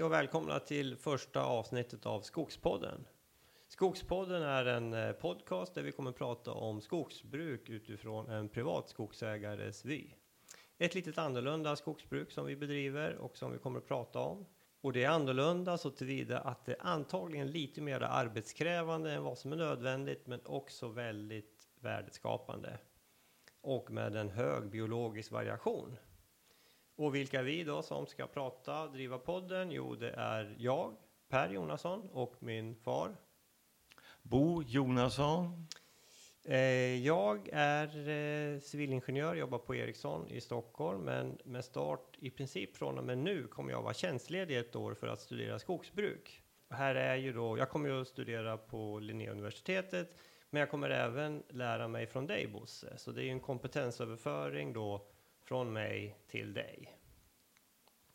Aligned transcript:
Hej 0.00 0.04
och 0.04 0.12
välkomna 0.12 0.58
till 0.58 0.96
första 0.96 1.44
avsnittet 1.44 2.06
av 2.06 2.20
Skogspodden. 2.20 3.06
Skogspodden 3.68 4.42
är 4.42 4.66
en 4.66 4.92
eh, 4.92 5.12
podcast 5.12 5.74
där 5.74 5.82
vi 5.82 5.92
kommer 5.92 6.12
prata 6.12 6.52
om 6.52 6.80
skogsbruk 6.80 7.68
utifrån 7.68 8.30
en 8.30 8.48
privat 8.48 8.88
skogsägares 8.88 9.84
vy. 9.84 10.06
Ett 10.78 10.94
litet 10.94 11.18
annorlunda 11.18 11.76
skogsbruk 11.76 12.32
som 12.32 12.46
vi 12.46 12.56
bedriver 12.56 13.16
och 13.16 13.36
som 13.36 13.52
vi 13.52 13.58
kommer 13.58 13.78
att 13.78 13.88
prata 13.88 14.18
om. 14.18 14.46
Och 14.80 14.92
det 14.92 15.04
är 15.04 15.08
annorlunda 15.08 15.78
så 15.78 15.90
tillvida 15.90 16.38
att 16.38 16.64
det 16.64 16.72
är 16.72 16.86
antagligen 16.86 17.50
lite 17.50 17.80
mer 17.80 18.00
arbetskrävande 18.00 19.12
än 19.12 19.24
vad 19.24 19.38
som 19.38 19.52
är 19.52 19.56
nödvändigt 19.56 20.26
men 20.26 20.40
också 20.44 20.88
väldigt 20.88 21.68
värdeskapande. 21.80 22.78
Och 23.60 23.90
med 23.90 24.16
en 24.16 24.30
hög 24.30 24.70
biologisk 24.70 25.32
variation. 25.32 25.96
Och 27.00 27.14
vilka 27.14 27.42
vi 27.42 27.64
då 27.64 27.82
som 27.82 28.06
ska 28.06 28.26
prata, 28.26 28.86
driva 28.86 29.18
podden? 29.18 29.70
Jo, 29.70 29.94
det 29.94 30.10
är 30.10 30.54
jag, 30.58 30.96
Per 31.28 31.48
Jonasson 31.48 32.08
och 32.12 32.34
min 32.38 32.74
far. 32.74 33.16
Bo 34.22 34.62
Jonasson. 34.62 35.66
Eh, 36.44 37.04
jag 37.06 37.48
är 37.52 38.08
eh, 38.08 38.60
civilingenjör, 38.60 39.34
jobbar 39.34 39.58
på 39.58 39.74
Ericsson 39.74 40.28
i 40.28 40.40
Stockholm, 40.40 41.00
men 41.00 41.38
med 41.44 41.64
start 41.64 42.16
i 42.18 42.30
princip 42.30 42.76
från 42.76 42.98
och 42.98 43.04
med 43.04 43.18
nu 43.18 43.46
kommer 43.46 43.72
jag 43.72 43.82
vara 43.82 43.94
tjänstledig 43.94 44.58
ett 44.58 44.76
år 44.76 44.94
för 44.94 45.06
att 45.06 45.20
studera 45.20 45.58
skogsbruk. 45.58 46.42
Här 46.70 46.94
är 46.94 47.16
ju 47.16 47.32
då, 47.32 47.58
jag 47.58 47.70
kommer 47.70 47.88
ju 47.88 48.00
att 48.00 48.08
studera 48.08 48.56
på 48.56 48.98
Linnéuniversitetet, 48.98 50.16
men 50.50 50.60
jag 50.60 50.70
kommer 50.70 50.90
även 50.90 51.42
lära 51.48 51.88
mig 51.88 52.06
från 52.06 52.26
dig 52.26 52.46
Bosse, 52.46 52.98
så 52.98 53.12
det 53.12 53.22
är 53.22 53.24
ju 53.24 53.30
en 53.30 53.40
kompetensöverföring 53.40 54.72
då 54.72 55.06
från 55.50 55.72
mig 55.72 56.16
till 56.26 56.54
dig. 56.54 56.99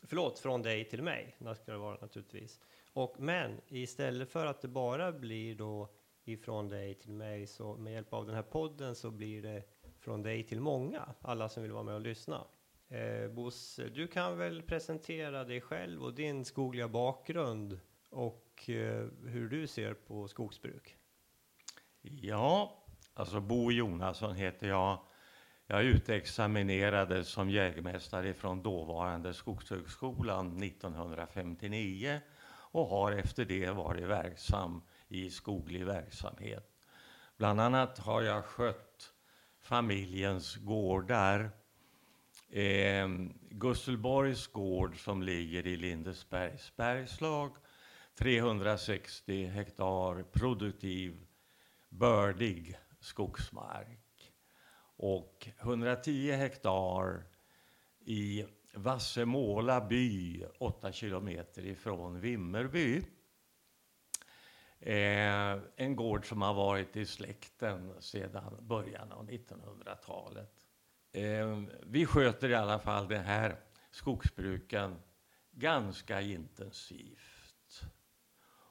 Förlåt, 0.08 0.40
från 0.40 0.62
dig 0.62 0.90
till 0.90 1.04
mig, 1.04 1.36
det 1.40 1.56
ska 1.56 1.72
det 1.72 1.78
vara 1.78 1.98
naturligtvis. 2.02 2.60
Och, 2.94 3.16
men 3.20 3.62
istället 3.68 4.30
för 4.30 4.46
att 4.46 4.62
det 4.62 4.68
bara 4.68 5.12
blir 5.12 5.56
då 5.56 5.90
ifrån 6.24 6.70
dig 6.70 6.94
till 6.94 7.12
mig, 7.12 7.48
så 7.48 7.76
med 7.76 7.94
hjälp 7.94 8.14
av 8.14 8.26
den 8.26 8.36
här 8.36 8.44
podden 8.44 8.96
så 8.96 9.12
blir 9.12 9.42
det 9.42 9.64
från 10.00 10.24
dig 10.24 10.44
till 10.44 10.62
många, 10.62 11.16
alla 11.22 11.50
som 11.50 11.64
vill 11.64 11.72
vara 11.72 11.84
med 11.84 11.96
och 11.96 12.02
lyssna. 12.02 12.48
Eh, 12.88 13.30
Bosse, 13.32 13.90
du 13.90 14.08
kan 14.08 14.38
väl 14.38 14.62
presentera 14.62 15.44
dig 15.44 15.62
själv 15.62 16.04
och 16.04 16.14
din 16.14 16.46
skogliga 16.46 16.88
bakgrund 16.88 17.80
och 18.10 18.70
eh, 18.70 19.08
hur 19.26 19.50
du 19.50 19.68
ser 19.68 19.94
på 19.94 20.28
skogsbruk? 20.28 20.98
Ja, 22.02 22.84
alltså 23.14 23.42
Bo 23.42 23.72
Jonasson 23.72 24.36
heter 24.36 24.68
jag. 24.68 25.00
Jag 25.68 25.84
utexaminerades 25.84 27.30
som 27.30 27.50
jägmästare 27.50 28.34
från 28.34 28.62
dåvarande 28.62 29.34
Skogshögskolan 29.34 30.64
1959 30.64 32.20
och 32.48 32.88
har 32.88 33.12
efter 33.12 33.46
det 33.46 33.70
varit 33.70 34.08
verksam 34.08 34.82
i 35.08 35.30
skoglig 35.30 35.86
verksamhet. 35.86 36.72
Bland 37.38 37.62
annat 37.62 38.00
har 38.00 38.22
jag 38.22 38.46
skött 38.46 39.14
familjens 39.62 40.56
gårdar. 40.56 41.50
Eh, 42.50 43.08
Gusselborgs 43.50 44.48
gård 44.48 45.04
som 45.04 45.24
ligger 45.24 45.68
i 45.68 45.78
Lindesbergs 45.78 46.76
bergslag. 46.76 47.56
360 48.16 49.46
hektar 49.46 50.24
produktiv, 50.24 51.28
bördig 51.90 52.78
skogsmark 53.00 54.05
och 55.06 55.48
110 55.60 56.32
hektar 56.32 57.24
i 58.06 58.46
Vassemåla 58.74 59.82
by, 59.82 60.46
8 60.58 60.92
kilometer 60.92 61.66
ifrån 61.66 62.20
Vimmerby. 62.20 63.02
Eh, 64.80 65.58
en 65.76 65.96
gård 65.96 66.30
som 66.30 66.42
har 66.42 66.54
varit 66.54 66.96
i 66.96 67.06
släkten 67.06 67.94
sedan 68.00 68.58
början 68.60 69.12
av 69.12 69.30
1900-talet. 69.30 70.66
Eh, 71.12 71.62
vi 71.84 72.06
sköter 72.06 72.50
i 72.50 72.56
alla 72.56 72.80
fall 72.80 73.08
den 73.08 73.24
här 73.24 73.56
skogsbruken 73.92 74.96
ganska 75.52 76.22
intensivt. 76.22 77.82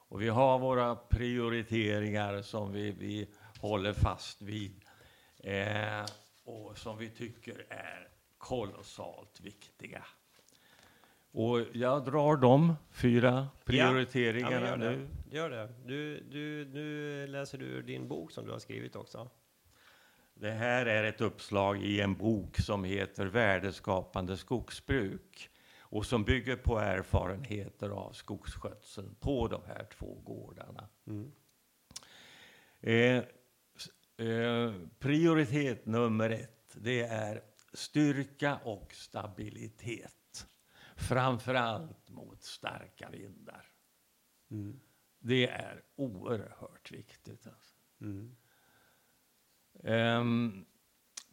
Och 0.07 0.21
vi 0.21 0.29
har 0.29 0.59
våra 0.59 0.95
prioriteringar 0.95 2.41
som 2.41 2.71
vi, 2.71 2.91
vi 2.91 3.29
håller 3.59 3.93
fast 3.93 4.41
vid 4.41 4.85
eh, 5.37 6.05
och 6.45 6.77
som 6.77 6.97
vi 6.97 7.09
tycker 7.09 7.65
är 7.69 8.07
kolossalt 8.37 9.41
viktiga. 9.41 10.05
Och 11.31 11.59
jag 11.73 12.05
drar 12.05 12.37
de 12.37 12.75
fyra 12.91 13.47
prioriteringarna 13.65 14.69
ja, 14.69 14.75
nu. 14.75 15.07
Gör 15.31 15.49
det. 15.49 15.73
Du, 15.85 16.19
du, 16.19 16.65
nu 16.65 17.27
läser 17.27 17.57
du 17.57 17.81
din 17.81 18.07
bok 18.07 18.31
som 18.31 18.45
du 18.45 18.51
har 18.51 18.59
skrivit 18.59 18.95
också. 18.95 19.29
Det 20.33 20.51
här 20.51 20.85
är 20.85 21.03
ett 21.03 21.21
uppslag 21.21 21.83
i 21.83 22.01
en 22.01 22.15
bok 22.15 22.57
som 22.57 22.83
heter 22.83 23.25
Värdeskapande 23.25 24.37
skogsbruk 24.37 25.49
och 25.79 26.05
som 26.05 26.23
bygger 26.23 26.55
på 26.55 26.79
erfarenheter 26.79 27.89
av 27.89 28.11
skogsskötseln 28.11 29.15
på 29.19 29.47
de 29.47 29.61
här 29.67 29.85
två 29.97 30.21
gårdarna. 30.23 30.87
Mm. 31.07 31.31
Eh, 32.81 33.23
Eh, 34.17 34.73
prioritet 34.99 35.85
nummer 35.85 36.29
ett, 36.29 36.75
det 36.75 37.01
är 37.01 37.43
styrka 37.73 38.57
och 38.63 38.93
stabilitet. 38.93 40.47
Framförallt 40.95 42.09
mot 42.09 42.43
starka 42.43 43.09
vindar. 43.09 43.65
Mm. 44.51 44.79
Det 45.19 45.47
är 45.47 45.83
oerhört 45.95 46.91
viktigt. 46.91 47.47
Alltså. 47.47 47.75
Mm. 48.01 48.35
Um, 49.73 50.65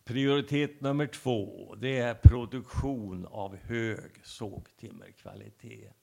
prioritet 0.04 0.80
nummer 0.80 1.06
två, 1.06 1.74
det 1.74 1.98
är 1.98 2.14
produktion 2.14 3.26
av 3.26 3.56
hög 3.56 4.26
sågtimmerkvalitet. 4.26 5.96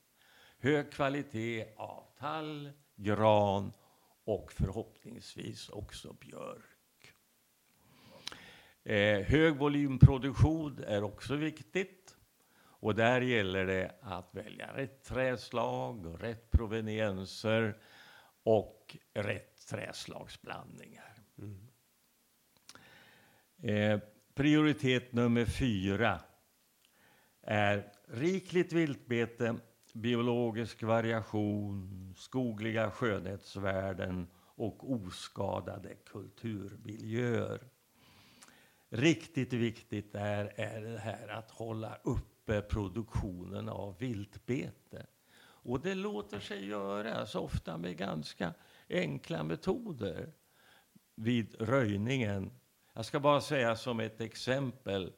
Hög 0.58 0.92
kvalitet 0.92 1.74
av 1.76 2.04
tall, 2.18 2.70
gran 2.96 3.72
och 4.24 4.52
förhoppningsvis 4.52 5.68
också 5.68 6.12
björk. 6.12 6.69
Eh, 8.84 9.20
hög 9.20 9.56
volymproduktion 9.56 10.84
är 10.86 11.02
också 11.02 11.36
viktigt. 11.36 12.16
Och 12.62 12.94
där 12.94 13.20
gäller 13.20 13.66
det 13.66 13.94
att 14.00 14.34
välja 14.34 14.76
rätt 14.76 15.04
träslag, 15.04 16.16
rätt 16.20 16.50
provenienser 16.50 17.78
och 18.42 18.96
rätt 19.14 19.66
träslagsblandningar. 19.66 21.14
Mm. 21.38 21.68
Eh, 23.62 24.00
prioritet 24.34 25.12
nummer 25.12 25.44
fyra 25.44 26.20
är 27.42 27.92
rikligt 28.08 28.72
viltbete 28.72 29.56
biologisk 29.94 30.82
variation, 30.82 32.14
skogliga 32.16 32.90
skönhetsvärden 32.90 34.26
och 34.36 34.92
oskadade 34.92 35.94
kulturmiljöer. 35.94 37.60
Riktigt 38.92 39.52
viktigt 39.52 40.14
är, 40.14 40.52
är 40.56 40.80
det 40.80 40.98
här 40.98 41.28
att 41.28 41.50
hålla 41.50 41.98
uppe 42.02 42.60
produktionen 42.60 43.68
av 43.68 43.98
viltbete. 43.98 45.06
Och 45.62 45.80
det 45.80 45.94
låter 45.94 46.40
sig 46.40 46.66
göras 46.66 47.34
ofta 47.34 47.76
med 47.76 47.96
ganska 47.96 48.54
enkla 48.88 49.42
metoder 49.42 50.32
vid 51.14 51.60
röjningen. 51.60 52.50
Jag 52.92 53.04
ska 53.04 53.20
bara 53.20 53.40
säga 53.40 53.76
som 53.76 54.00
ett 54.00 54.20
exempel. 54.20 55.12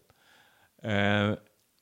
Eh, 0.82 1.34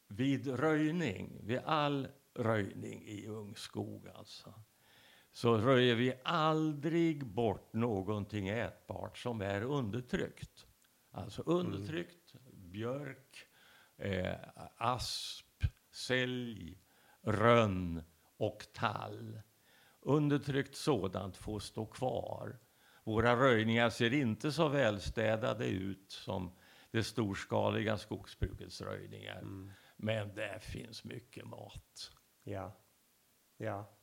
vid 0.09 0.47
röjning, 0.47 1.41
vid 1.43 1.61
all 1.65 2.09
röjning 2.35 3.05
i 3.07 3.27
ungskog 3.27 4.09
alltså. 4.15 4.55
Så 5.33 5.59
röjer 5.59 5.95
vi 5.95 6.15
aldrig 6.25 7.27
bort 7.27 7.73
någonting 7.73 8.49
ätbart 8.49 9.19
som 9.19 9.41
är 9.41 9.63
undertryckt. 9.63 10.67
Alltså 11.11 11.43
mm. 11.47 11.59
undertryckt 11.59 12.35
mm. 12.35 12.71
björk, 12.71 13.47
eh, 13.97 14.35
asp, 14.77 15.65
sälj, 15.91 16.79
rönn 17.23 18.03
och 18.37 18.67
tall. 18.73 19.41
Undertryckt 20.01 20.77
sådant 20.77 21.37
får 21.37 21.59
stå 21.61 21.87
kvar. 21.87 22.59
Våra 23.05 23.37
röjningar 23.37 23.91
ser 23.91 24.13
inte 24.13 24.53
så 24.53 24.69
välstädade 24.69 25.67
ut 25.67 26.11
som 26.11 26.53
det 26.91 27.05
storskaliga 27.05 27.99
skogsbrukets 27.99 28.81
röjningar. 28.81 29.39
Mm. 29.39 29.73
Men 29.97 30.35
där 30.35 30.59
finns 30.59 31.05
mycket 31.05 31.47
mat. 31.47 32.13
Ja. 32.43 32.77
Ja. 33.57 34.00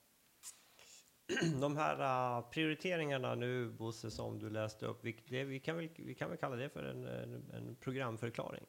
De 1.62 1.78
här 1.78 2.38
uh, 2.38 2.50
prioriteringarna 2.50 3.36
nu, 3.36 3.70
Bosse, 3.70 4.12
som 4.12 4.40
du 4.40 4.50
läste 4.50 4.86
upp, 4.86 5.00
vi, 5.02 5.44
vi, 5.44 5.60
kan, 5.60 5.76
väl, 5.76 5.90
vi 5.96 6.16
kan 6.16 6.30
väl 6.30 6.38
kalla 6.38 6.56
det 6.56 6.70
för 6.70 6.84
en, 6.84 7.08
en, 7.08 7.52
en 7.54 7.76
programförklaring? 7.76 8.64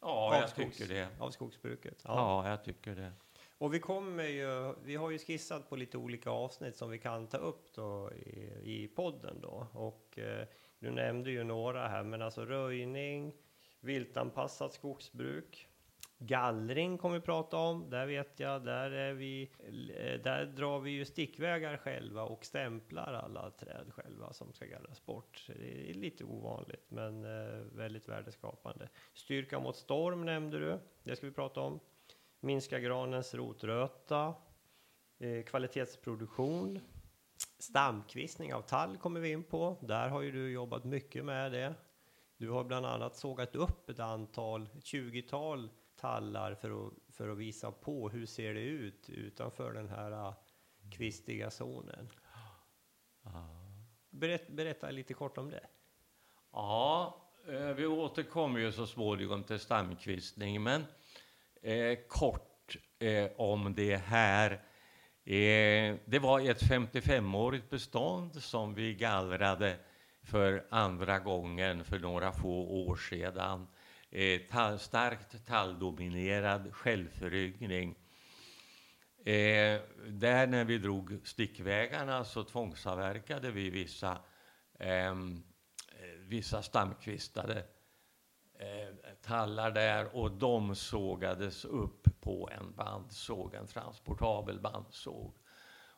Ja, 0.00 0.40
jag 0.40 0.54
tycker 0.54 0.94
det. 0.94 1.08
Av 1.18 1.30
skogsbruket? 1.30 2.02
Ja. 2.04 2.44
ja, 2.44 2.50
jag 2.50 2.64
tycker 2.64 2.94
det. 2.94 3.12
Och 3.58 3.74
vi 3.74 3.80
kommer 3.80 4.24
ju, 4.24 4.74
vi 4.84 4.96
har 4.96 5.10
ju 5.10 5.18
skissat 5.18 5.68
på 5.68 5.76
lite 5.76 5.98
olika 5.98 6.30
avsnitt 6.30 6.76
som 6.76 6.90
vi 6.90 6.98
kan 6.98 7.26
ta 7.26 7.36
upp 7.36 7.74
då 7.74 8.12
i, 8.12 8.52
i 8.62 8.88
podden 8.88 9.40
då. 9.40 9.66
Och 9.72 10.18
eh, 10.18 10.46
du 10.78 10.90
nämnde 10.90 11.30
ju 11.30 11.44
några 11.44 11.88
här, 11.88 12.02
men 12.02 12.22
alltså 12.22 12.44
röjning, 12.44 13.32
viltanpassat 13.80 14.72
skogsbruk, 14.72 15.68
Gallring 16.18 16.98
kommer 16.98 17.14
vi 17.14 17.20
prata 17.20 17.56
om. 17.56 17.90
Där 17.90 18.06
vet 18.06 18.40
jag, 18.40 18.64
där, 18.64 18.90
är 18.90 19.12
vi, 19.12 19.50
eh, 19.96 20.22
där 20.22 20.46
drar 20.46 20.80
vi 20.80 20.90
ju 20.90 21.04
stickvägar 21.04 21.76
själva 21.76 22.22
och 22.22 22.44
stämplar 22.44 23.12
alla 23.12 23.50
träd 23.50 23.92
själva 23.92 24.32
som 24.32 24.52
ska 24.52 24.64
gallras 24.64 25.06
bort. 25.06 25.46
Det 25.46 25.90
är 25.90 25.94
lite 25.94 26.24
ovanligt, 26.24 26.86
men 26.88 27.24
eh, 27.24 27.58
väldigt 27.58 28.08
värdeskapande. 28.08 28.88
Styrka 29.14 29.60
mot 29.60 29.76
storm 29.76 30.24
nämnde 30.24 30.58
du. 30.58 30.78
Det 31.02 31.16
ska 31.16 31.26
vi 31.26 31.32
prata 31.32 31.60
om. 31.60 31.80
Minska 32.40 32.80
granens 32.80 33.34
rotröta. 33.34 34.34
Eh, 35.18 35.44
kvalitetsproduktion. 35.44 36.80
Stamkvistning 37.58 38.54
av 38.54 38.62
tall 38.62 38.96
kommer 38.96 39.20
vi 39.20 39.30
in 39.30 39.44
på. 39.44 39.76
Där 39.80 40.08
har 40.08 40.22
ju 40.22 40.32
du 40.32 40.50
jobbat 40.50 40.84
mycket 40.84 41.24
med 41.24 41.52
det. 41.52 41.74
Du 42.36 42.50
har 42.50 42.64
bland 42.64 42.86
annat 42.86 43.16
sågat 43.16 43.56
upp 43.56 43.90
ett 43.90 44.00
antal, 44.00 44.62
ett 44.62 44.84
20-tal 44.84 45.70
tallar 45.96 46.54
för 46.54 46.86
att, 46.86 46.92
för 47.08 47.28
att 47.28 47.38
visa 47.38 47.72
på 47.72 48.08
hur 48.08 48.26
ser 48.26 48.54
det 48.54 48.60
ut 48.60 49.08
utanför 49.10 49.72
den 49.72 49.88
här 49.88 50.12
uh, 50.12 50.34
kvistiga 50.90 51.50
zonen. 51.50 52.08
Berätt, 54.10 54.48
berätta 54.48 54.90
lite 54.90 55.14
kort 55.14 55.38
om 55.38 55.50
det. 55.50 55.66
Ja, 56.52 57.16
eh, 57.48 57.68
vi 57.68 57.86
återkommer 57.86 58.60
ju 58.60 58.72
så 58.72 58.86
småningom 58.86 59.44
till 59.44 59.58
stamkvistning, 59.58 60.62
men 60.62 60.84
eh, 61.62 61.98
kort 62.08 62.76
eh, 62.98 63.30
om 63.36 63.74
det 63.74 63.96
här. 63.96 64.52
Eh, 65.24 65.96
det 66.04 66.18
var 66.20 66.40
ett 66.40 66.62
55-årigt 66.62 67.70
bestånd 67.70 68.42
som 68.42 68.74
vi 68.74 68.94
gallrade 68.94 69.76
för 70.22 70.66
andra 70.70 71.18
gången 71.18 71.84
för 71.84 71.98
några 71.98 72.32
få 72.32 72.86
år 72.88 72.96
sedan 72.96 73.66
eh, 74.16 74.40
tall, 74.50 74.78
starkt 74.78 75.46
talldominerad 75.46 76.74
självföryngring. 76.74 77.94
Eh, 79.24 79.80
där 80.06 80.46
när 80.46 80.64
vi 80.64 80.78
drog 80.78 81.18
stickvägarna 81.24 82.24
så 82.24 82.44
tvångsavverkade 82.44 83.50
vi 83.50 83.70
vissa, 83.70 84.18
ehm, 84.78 85.42
eh, 85.88 86.18
vissa 86.18 86.62
stamkvistade 86.62 87.64
eh, 88.58 89.14
tallar 89.22 89.70
där 89.70 90.16
och 90.16 90.30
de 90.32 90.74
sågades 90.74 91.64
upp 91.64 92.20
på 92.20 92.50
en 92.52 92.74
bandsåg, 92.76 93.54
en 93.54 93.66
transportabel 93.66 94.60
bandsåg. 94.60 95.34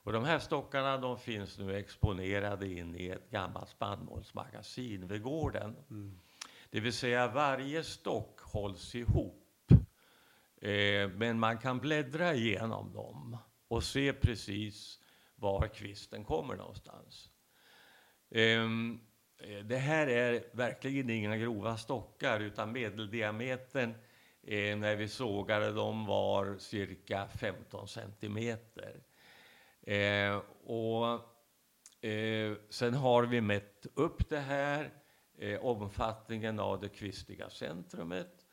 Och 0.03 0.13
de 0.13 0.25
här 0.25 0.39
stockarna 0.39 0.99
de 0.99 1.19
finns 1.19 1.59
nu 1.59 1.77
exponerade 1.77 2.69
in 2.69 2.97
i 2.97 3.09
ett 3.09 3.31
gammalt 3.31 3.69
spannmålsmagasin 3.69 5.09
vid 5.09 5.23
gården. 5.23 5.77
Mm. 5.91 6.19
Det 6.71 6.81
vill 6.81 6.93
säga 6.93 7.29
varje 7.29 7.85
stock 7.85 8.41
hålls 8.41 8.95
ihop. 8.95 9.73
Eh, 10.61 11.09
men 11.09 11.39
man 11.39 11.59
kan 11.59 11.79
bläddra 11.79 12.35
igenom 12.35 12.93
dem 12.93 13.37
och 13.69 13.85
se 13.85 14.13
precis 14.13 14.99
var 15.35 15.69
kvisten 15.69 16.25
kommer 16.25 16.57
någonstans. 16.57 17.31
Ehm, 18.31 19.01
eh, 19.39 19.59
det 19.59 19.77
här 19.77 20.07
är 20.07 20.45
verkligen 20.53 21.11
inga 21.11 21.37
grova 21.37 21.77
stockar 21.77 22.41
utan 22.41 22.73
medeldiametern 22.73 23.95
eh, 24.43 24.77
när 24.77 24.97
vi 24.97 25.09
sågade 25.09 25.73
dem 25.73 26.07
var 26.07 26.59
cirka 26.59 27.29
15 27.29 27.89
centimeter. 27.89 29.03
Eh, 29.83 30.43
och, 30.65 31.05
eh, 32.09 32.57
sen 32.71 32.95
har 32.95 33.23
vi 33.23 33.41
mätt 33.41 33.87
upp 33.95 34.29
det 34.29 34.41
här 34.41 34.91
eh, 35.39 35.61
omfattningen 35.61 36.61
av 36.61 36.81
det 36.81 36.89
kvistiga 36.89 37.51
centrumet. 37.51 38.47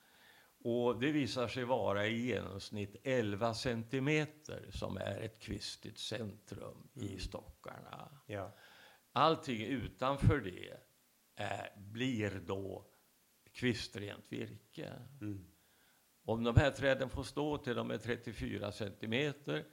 Och 0.63 0.99
det 0.99 1.11
visar 1.11 1.47
sig 1.47 1.63
vara 1.63 2.07
i 2.07 2.25
genomsnitt 2.25 2.95
11 3.03 3.53
centimeter 3.53 4.69
som 4.71 4.97
är 4.97 5.21
ett 5.21 5.39
kvistigt 5.39 5.99
centrum 5.99 6.87
mm. 6.95 7.07
i 7.07 7.19
stockarna. 7.19 8.21
Ja. 8.25 8.55
Allting 9.11 9.65
utanför 9.65 10.39
det 10.39 10.77
är, 11.35 11.73
blir 11.77 12.41
då 12.45 12.85
kvistrent 13.51 14.25
virke. 14.29 14.93
Mm. 15.21 15.45
Om 16.23 16.43
de 16.43 16.55
här 16.55 16.71
träden 16.71 17.09
får 17.09 17.23
stå 17.23 17.57
till 17.57 17.75
de 17.75 17.91
är 17.91 17.97
34 17.97 18.71
centimeter 18.71 19.65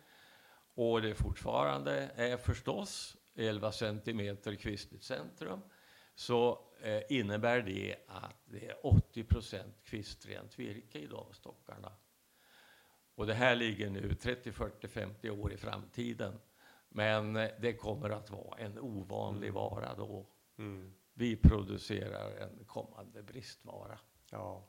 och 0.74 1.02
det 1.02 1.14
fortfarande 1.14 2.10
är 2.16 2.36
förstås 2.36 3.16
11 3.34 3.72
centimeter 3.72 4.54
kvistigt 4.54 5.04
centrum 5.04 5.60
så 6.14 6.58
eh, 6.82 7.02
innebär 7.08 7.62
det 7.62 7.96
att 8.06 8.36
det 8.44 8.66
är 8.66 8.86
80 8.86 9.24
procent 9.24 9.84
kvistrent 9.84 10.58
virke 10.58 10.98
i 10.98 11.06
de 11.06 11.32
stockarna. 11.32 11.92
Och 13.14 13.26
det 13.26 13.34
här 13.34 13.56
ligger 13.56 13.90
nu 13.90 14.14
30, 14.14 14.52
40, 14.52 14.88
50 14.88 15.30
år 15.30 15.52
i 15.52 15.56
framtiden. 15.56 16.38
Men 16.88 17.36
eh, 17.36 17.50
det 17.60 17.72
kommer 17.72 18.10
att 18.10 18.30
vara 18.30 18.58
en 18.58 18.78
ovanlig 18.78 19.48
mm. 19.48 19.54
vara 19.54 19.94
då. 19.94 20.26
Mm. 20.58 20.94
Vi 21.14 21.36
producerar 21.36 22.36
en 22.36 22.64
kommande 22.64 23.22
bristvara. 23.22 23.98
Ja. 24.30 24.68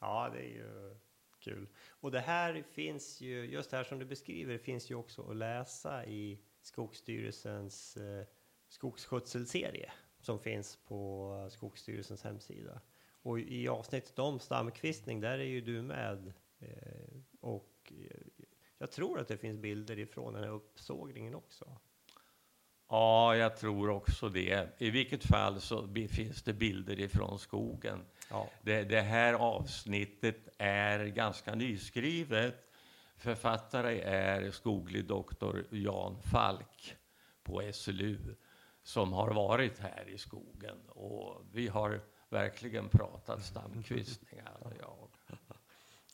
ja, 0.00 0.30
det 0.32 0.40
är 0.40 0.54
ju 0.54 0.96
kul. 1.38 1.68
Och 1.88 2.10
det 2.10 2.20
här 2.20 2.62
finns 2.62 3.20
ju, 3.20 3.44
just 3.44 3.70
det 3.70 3.76
här 3.76 3.84
som 3.84 3.98
du 3.98 4.04
beskriver, 4.04 4.58
finns 4.58 4.90
ju 4.90 4.94
också 4.94 5.30
att 5.30 5.36
läsa 5.36 6.06
i 6.06 6.40
Skogsstyrelsens 6.60 7.96
eh, 7.96 8.26
skogsskötselserie 8.68 9.92
som 10.22 10.38
finns 10.38 10.78
på 10.88 11.48
Skogsstyrelsens 11.52 12.24
hemsida. 12.24 12.80
Och 13.22 13.40
i 13.40 13.68
avsnittet 13.68 14.18
om 14.18 14.38
stamkvistning, 14.38 15.20
där 15.20 15.38
är 15.38 15.44
ju 15.44 15.60
du 15.60 15.82
med. 15.82 16.32
Eh, 16.58 17.16
och 17.40 17.92
eh, 18.10 18.44
jag 18.78 18.90
tror 18.90 19.20
att 19.20 19.28
det 19.28 19.36
finns 19.36 19.58
bilder 19.58 19.98
ifrån 19.98 20.34
den 20.34 20.44
här 20.44 20.50
uppsågningen 20.50 21.34
också. 21.34 21.76
Ja, 22.88 23.36
jag 23.36 23.56
tror 23.56 23.90
också 23.90 24.28
det. 24.28 24.68
I 24.78 24.90
vilket 24.90 25.24
fall 25.24 25.60
så 25.60 25.88
finns 26.10 26.42
det 26.42 26.52
bilder 26.52 27.00
ifrån 27.00 27.38
skogen. 27.38 28.04
Ja. 28.30 28.50
Det, 28.62 28.84
det 28.84 29.00
här 29.00 29.34
avsnittet 29.34 30.48
är 30.58 31.06
ganska 31.06 31.54
nyskrivet. 31.54 32.54
Författare 33.16 34.00
är 34.00 34.50
skoglig 34.50 35.04
doktor 35.04 35.66
Jan 35.70 36.22
Falk 36.22 36.96
på 37.42 37.70
SLU 37.72 38.18
som 38.82 39.12
har 39.12 39.34
varit 39.34 39.78
här 39.78 40.08
i 40.08 40.18
skogen. 40.18 40.88
Och 40.88 41.42
vi 41.52 41.68
har 41.68 42.00
verkligen 42.28 42.88
pratat 42.88 43.44
stamkvistningar. 43.44 44.76
jag. 44.80 45.08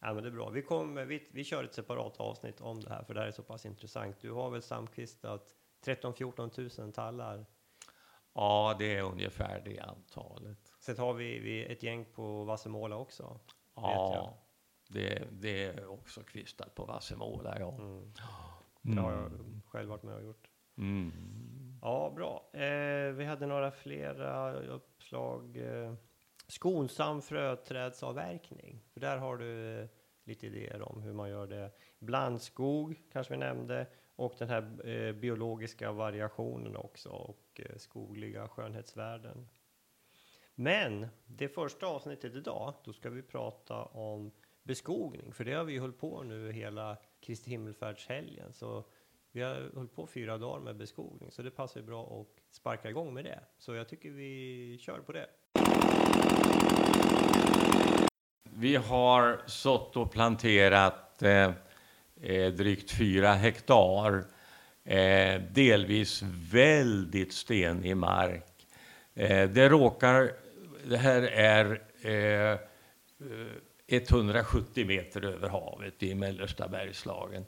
Ja, 0.01 0.15
men 0.15 0.23
det 0.23 0.29
är 0.29 0.33
bra. 0.33 0.51
Vi, 0.51 0.63
kommer, 0.63 1.05
vi, 1.05 1.29
vi 1.33 1.45
kör 1.45 1.65
ett 1.65 1.75
separat 1.75 2.17
avsnitt 2.17 2.61
om 2.61 2.81
det 2.81 2.91
här, 2.91 3.05
för 3.05 3.15
det 3.15 3.21
här 3.21 3.27
är 3.27 3.33
så 3.33 3.43
pass 3.43 3.67
intressant. 3.67 4.21
Du 4.21 4.33
har 4.33 4.51
väl 4.51 4.63
stamkvistat 4.63 5.55
13-14 5.85 6.81
000 6.81 6.93
tallar? 6.93 7.47
Ja, 8.33 8.77
det 8.79 8.97
är 8.97 9.03
ungefär 9.03 9.63
det 9.65 9.81
antalet. 9.81 10.73
Sen 10.81 10.99
har 10.99 11.15
vi, 11.15 11.39
vi 11.39 11.65
ett 11.65 11.83
gäng 11.83 12.05
på 12.05 12.45
Vassemåla 12.45 12.97
också. 12.97 13.41
Ja, 13.75 14.39
det, 14.89 15.29
det, 15.33 15.65
är 15.65 15.87
också 15.87 16.23
kvistat 16.23 16.75
på 16.75 16.85
Vassemåla, 16.85 17.59
ja. 17.59 17.75
Mm. 17.75 18.13
Det 18.83 19.01
har 19.01 19.13
jag 19.13 19.33
själv 19.67 19.89
varit 19.89 20.03
med 20.03 20.15
och 20.15 20.23
gjort. 20.23 20.51
Mm. 20.77 21.13
Ja, 21.83 22.13
bra. 22.17 22.51
Eh, 22.53 23.13
vi 23.13 23.25
hade 23.25 23.47
några 23.47 23.71
flera 23.71 24.53
uppslag. 24.53 25.57
Eh, 25.57 25.95
skonsam 26.47 27.23
fröträdsavverkning. 27.23 28.85
För 28.93 29.01
där 29.01 29.17
har 29.17 29.37
du 29.37 29.81
eh, 29.81 29.89
lite 30.25 30.47
idéer 30.47 30.83
om 30.83 31.03
hur 31.03 31.13
man 31.13 31.31
gör 31.31 31.47
det. 31.47 31.71
Blandskog 31.99 33.03
kanske 33.13 33.33
vi 33.33 33.39
nämnde. 33.39 33.87
Och 34.17 34.35
den 34.39 34.49
här 34.49 34.89
eh, 34.89 35.13
biologiska 35.13 35.93
variationen 35.93 36.77
också. 36.77 37.09
Och 37.09 37.61
eh, 37.65 37.77
skogliga 37.77 38.49
skönhetsvärden. 38.49 39.49
Men 40.55 41.07
det 41.27 41.49
första 41.49 41.87
avsnittet 41.87 42.35
idag, 42.35 42.75
då 42.85 42.93
ska 42.93 43.11
vi 43.11 43.23
prata 43.23 43.85
om 43.85 44.31
beskogning. 44.63 45.33
För 45.33 45.45
det 45.45 45.53
har 45.53 45.65
vi 45.65 45.73
ju 45.73 45.81
hållit 45.81 45.99
på 45.99 46.23
nu 46.23 46.53
hela 46.53 46.97
Kristi 47.21 47.51
himmelfärdshelgen. 47.51 48.53
Så 48.53 48.85
vi 49.33 49.43
har 49.43 49.71
hållit 49.75 49.95
på 49.95 50.07
fyra 50.07 50.39
dagar 50.39 50.61
med 50.61 50.77
beskogning, 50.77 51.31
så 51.31 51.43
det 51.43 51.51
passar 51.51 51.81
ju 51.81 51.87
bra 51.87 52.21
att 52.21 52.55
sparka 52.55 52.91
igång 52.91 53.15
med 53.15 53.25
det. 53.25 53.41
Så 53.59 53.75
jag 53.75 53.89
tycker 53.89 54.11
vi 54.11 54.79
kör 54.81 54.99
på 54.99 55.13
det. 55.13 55.27
Vi 58.43 58.77
har 58.77 59.43
sått 59.47 59.97
och 59.97 60.13
planterat 60.13 61.23
eh, 61.23 61.53
eh, 62.21 62.53
drygt 62.53 62.91
fyra 62.91 63.33
hektar, 63.33 64.25
eh, 64.85 65.43
delvis 65.53 66.23
väldigt 66.53 67.33
stenig 67.33 67.97
mark. 67.97 68.67
Eh, 69.15 69.51
det 69.51 69.69
råkar, 69.69 70.33
det 70.85 70.97
här 70.97 71.23
är 71.23 71.83
eh, 72.03 72.53
eh, 72.53 72.59
170 73.87 74.87
meter 74.87 75.25
över 75.25 75.49
havet 75.49 76.03
i 76.03 76.15
mellersta 76.15 76.69
Bergslagen. 76.69 77.45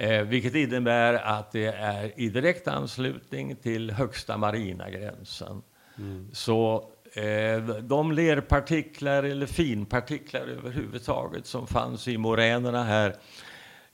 Eh, 0.00 0.22
vilket 0.22 0.54
innebär 0.54 1.14
att 1.14 1.52
det 1.52 1.66
är 1.66 2.20
i 2.20 2.28
direkt 2.28 2.68
anslutning 2.68 3.56
till 3.56 3.90
högsta 3.90 4.36
marina 4.36 4.90
gränsen. 4.90 5.62
Mm. 5.98 6.30
Så 6.32 6.90
eh, 7.12 7.58
de 7.80 8.12
lerpartiklar 8.12 9.22
eller 9.22 9.46
finpartiklar 9.46 10.40
överhuvudtaget 10.40 11.46
som 11.46 11.66
fanns 11.66 12.08
i 12.08 12.18
moränerna 12.18 12.84
här, 12.84 13.16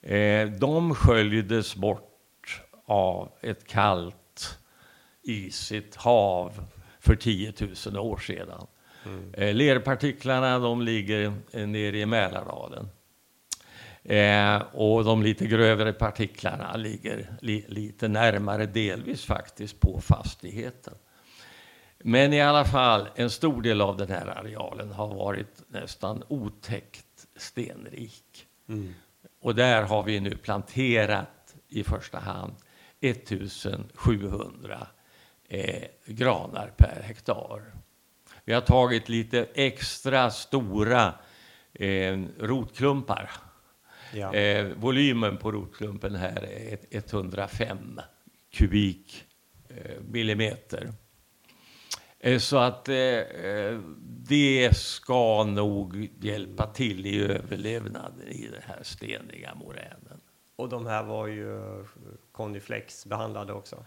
eh, 0.02 0.48
de 0.48 0.94
sköljdes 0.94 1.76
bort 1.76 2.62
av 2.86 3.28
ett 3.40 3.66
kallt, 3.66 4.58
isigt 5.22 5.96
hav 5.96 6.64
för 7.00 7.16
10 7.16 7.52
000 7.86 7.98
år 7.98 8.16
sedan. 8.16 8.66
Mm. 9.06 9.34
Eh, 9.34 9.54
lerpartiklarna 9.54 10.58
de 10.58 10.82
ligger 10.82 11.32
eh, 11.52 11.66
nere 11.66 11.98
i 11.98 12.06
Mälardalen. 12.06 12.88
Eh, 14.04 14.62
och 14.72 15.04
de 15.04 15.22
lite 15.22 15.46
grövre 15.46 15.92
partiklarna 15.92 16.76
ligger 16.76 17.36
li, 17.40 17.64
lite 17.68 18.08
närmare, 18.08 18.66
delvis 18.66 19.24
faktiskt, 19.24 19.80
på 19.80 20.00
fastigheten. 20.00 20.94
Men 21.98 22.32
i 22.32 22.40
alla 22.40 22.64
fall, 22.64 23.08
en 23.14 23.30
stor 23.30 23.62
del 23.62 23.80
av 23.80 23.96
den 23.96 24.08
här 24.08 24.26
arealen 24.26 24.92
har 24.92 25.14
varit 25.14 25.62
nästan 25.68 26.22
otäckt 26.28 27.26
stenrik. 27.36 28.46
Mm. 28.68 28.94
Och 29.40 29.54
där 29.54 29.82
har 29.82 30.02
vi 30.02 30.20
nu 30.20 30.36
planterat 30.36 31.54
i 31.68 31.84
första 31.84 32.18
hand 32.18 32.54
1700 33.00 34.86
eh, 35.48 35.82
granar 36.06 36.72
per 36.76 37.02
hektar. 37.02 37.62
Vi 38.44 38.52
har 38.52 38.60
tagit 38.60 39.08
lite 39.08 39.46
extra 39.54 40.30
stora 40.30 41.14
eh, 41.72 42.18
rotklumpar. 42.38 43.30
Ja. 44.14 44.34
Eh, 44.34 44.66
volymen 44.76 45.36
på 45.36 45.52
rotklumpen 45.52 46.14
här 46.14 46.42
är 46.44 46.74
ett- 46.74 47.12
105 47.12 48.00
kubik 48.52 49.24
eh, 49.68 50.00
millimeter. 50.08 50.92
Eh, 52.18 52.38
så 52.38 52.56
att 52.56 52.88
eh, 52.88 52.94
det 54.28 54.76
ska 54.76 55.44
nog 55.44 56.08
hjälpa 56.20 56.66
till 56.66 57.06
i 57.06 57.22
överlevnaden 57.24 58.28
i 58.28 58.48
den 58.48 58.62
här 58.66 58.82
steniga 58.82 59.54
moränen. 59.54 60.20
Och 60.56 60.68
de 60.68 60.86
här 60.86 61.02
var 61.04 61.26
ju 61.26 61.58
Coniflex 62.32 63.06
behandlade 63.06 63.52
också. 63.52 63.84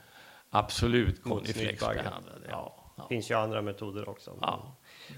Absolut 0.50 1.16
snytbaggen. 1.48 2.04
behandlade. 2.04 2.48
Ja, 2.50 2.94
ja. 2.98 3.04
Det 3.04 3.16
finns 3.16 3.32
ju 3.32 3.36
andra 3.36 3.62
metoder 3.62 4.10
också. 4.10 4.38
Ja. 4.42 4.76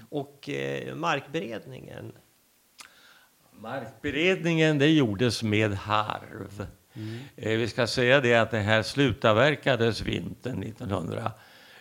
Och 0.08 0.48
markberedningen. 0.94 2.12
Markberedningen 3.60 4.78
det 4.78 4.88
gjordes 4.90 5.42
med 5.42 5.72
harv. 5.74 6.66
Eh, 7.36 7.58
vi 7.58 7.68
ska 7.68 7.86
säga 7.86 8.20
det 8.20 8.34
att 8.34 8.50
det 8.50 8.58
här 8.58 8.82
slutavverkades 8.82 10.00
vintern 10.00 10.62
1900, 10.62 11.32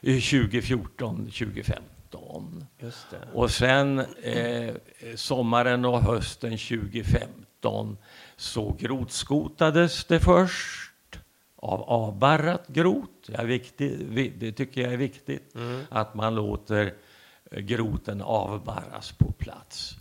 eh, 0.02 0.16
2014-2015. 0.18 2.66
Just 2.80 3.10
det. 3.12 3.18
Och 3.34 3.52
sen 3.52 4.00
eh, 4.24 4.74
sommaren 5.16 5.86
och 5.86 6.02
hösten 6.02 6.58
2015 6.58 7.98
så 8.36 8.76
grotskotades 8.80 10.06
det 10.06 10.20
först 10.20 10.92
av 11.56 11.82
avbarrat 11.82 12.68
grot. 12.68 13.10
Ja, 13.28 13.44
viktigt, 13.44 14.00
vi- 14.10 14.30
det 14.30 14.52
tycker 14.52 14.82
jag 14.82 14.94
är 14.94 14.98
viktigt, 14.98 15.56
Mm. 15.56 15.82
att 15.90 16.16
man 16.16 16.36
låter 16.36 16.94
eh, 17.52 17.60
groten 17.60 18.22
avbarras 18.22 19.12
på 19.12 19.32
plats. 19.32 19.96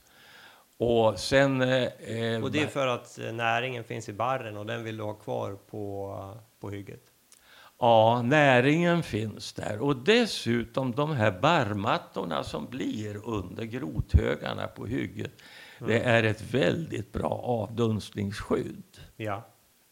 Och 0.79 1.19
sen... 1.19 1.63
Eh, 1.63 1.85
eh, 1.85 2.43
Och 2.43 2.53
det 2.53 2.63
är 2.63 2.67
för 2.67 2.87
att 2.87 3.19
eh, 3.19 3.33
näringen 3.33 3.85
finns 3.85 4.09
i 4.09 4.13
barren 4.13 4.57
och 4.57 4.67
den 4.67 4.85
vill 4.85 4.97
du 4.97 5.03
ha 5.03 5.15
kvar 5.15 5.59
på, 5.71 6.15
på 6.61 6.71
hygget. 6.71 7.03
Ja, 7.79 8.23
näringen 8.23 9.03
finns 9.03 9.53
där. 9.53 9.83
Och 9.83 9.97
dessutom 9.97 10.93
de 10.93 11.13
här 11.13 11.31
barrmattorna 11.41 12.45
som 12.45 12.67
blir 12.67 13.27
under 13.29 13.65
grothögarna 13.65 14.67
på 14.67 14.87
hygget. 14.87 15.33
Det 15.79 16.01
är 16.01 16.23
ett 16.23 16.55
väldigt 16.55 17.13
bra 17.13 17.29
avdunstningsskydd. 17.45 18.99
Ja. 19.17 19.47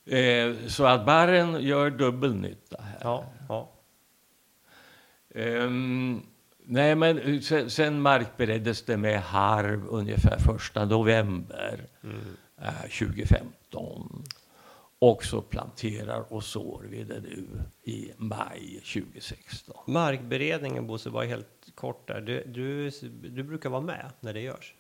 Eh, 0.06 0.54
så 0.66 0.84
att 0.84 1.06
barren 1.06 1.62
gör 1.62 1.90
dubbel 1.90 2.34
nytta 2.34 2.82
här. 2.82 2.98
Ja. 3.02 3.24
ja. 3.48 3.72
Ehm, 5.34 6.22
nej, 6.66 6.94
men 6.94 7.42
sen, 7.42 7.70
sen 7.70 8.00
markbereddes 8.00 8.82
det 8.82 8.96
med 8.96 9.20
harv 9.22 9.86
ungefär 9.88 10.38
första 10.38 10.84
november 10.84 11.80
Mm. 12.04 12.16
eh, 12.62 12.88
2015. 12.98 14.24
Och 14.98 15.24
så 15.24 15.40
planterar 15.42 16.32
och 16.32 16.44
sår 16.44 16.84
vi 16.90 17.04
det 17.04 17.20
nu 17.20 17.46
i 17.82 18.12
maj 18.16 18.80
2016. 18.94 19.76
Markberedningen, 19.86 20.86
Bosse, 20.86 21.10
bara 21.10 21.24
helt 21.24 21.48
kort 21.74 22.08
där. 22.08 22.20
Du, 22.20 22.44
du, 22.46 22.90
du 23.30 23.42
brukar 23.42 23.70
vara 23.70 23.80
med 23.80 24.10
när 24.20 24.32
det 24.32 24.40
görs. 24.40 24.74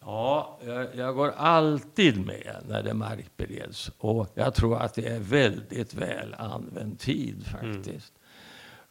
Ja, 0.00 0.58
jag, 0.64 0.94
jag 0.96 1.14
går 1.14 1.30
alltid 1.36 2.26
med 2.26 2.56
när 2.68 2.82
det 2.82 2.94
markbereds 2.94 3.90
och 3.98 4.28
jag 4.34 4.54
tror 4.54 4.78
att 4.78 4.94
det 4.94 5.06
är 5.06 5.18
väldigt 5.20 5.94
väl 5.94 6.34
använd 6.38 6.98
tid 6.98 7.46
faktiskt. 7.46 8.12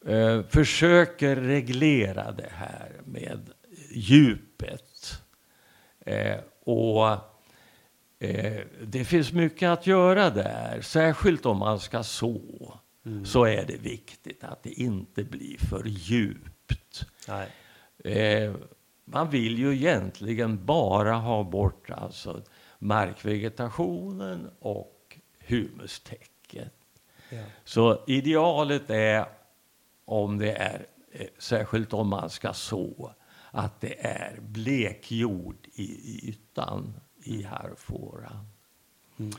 Eh, 0.06 0.44
försöker 0.44 1.36
reglera 1.36 2.32
det 2.32 2.50
här 2.52 2.92
med 3.06 3.50
djupet. 3.92 5.22
Eh, 6.00 6.38
och 6.64 7.08
eh, 8.20 8.62
det 8.82 9.06
finns 9.06 9.34
mycket 9.34 9.70
att 9.70 9.88
göra 9.88 10.30
där, 10.30 10.82
särskilt 10.82 11.46
om 11.46 11.58
man 11.58 11.80
ska 11.80 12.04
så. 12.04 12.42
Så 13.26 13.46
är 13.46 13.66
det 13.66 13.78
viktigt 13.78 14.44
att 14.44 14.64
det 14.64 14.70
inte 14.70 15.24
blir 15.24 15.58
för 15.58 15.84
djupt. 15.86 17.06
Eh, 18.04 18.54
man 19.06 19.30
vill 19.30 19.60
ju 19.60 19.74
egentligen 19.74 20.66
bara 20.66 21.14
ha 21.14 21.44
bort 21.44 21.90
alltså 21.90 22.42
markvegetationen 22.80 24.50
och 24.60 25.20
humustäcket. 25.48 26.74
Ja. 27.30 27.44
Så 27.64 28.04
idealet 28.08 28.90
är 28.90 29.26
om 30.06 30.38
det 30.38 30.52
är, 30.52 30.86
eh, 31.12 31.28
särskilt 31.38 31.94
om 31.94 32.08
man 32.08 32.30
ska 32.30 32.54
så, 32.54 33.14
att 33.52 33.82
det 33.82 34.06
är 34.06 34.40
blek 34.42 35.12
jord 35.12 35.68
i 35.74 36.30
ytan 36.30 36.94
i 37.24 37.44
harvfåran. 37.44 38.48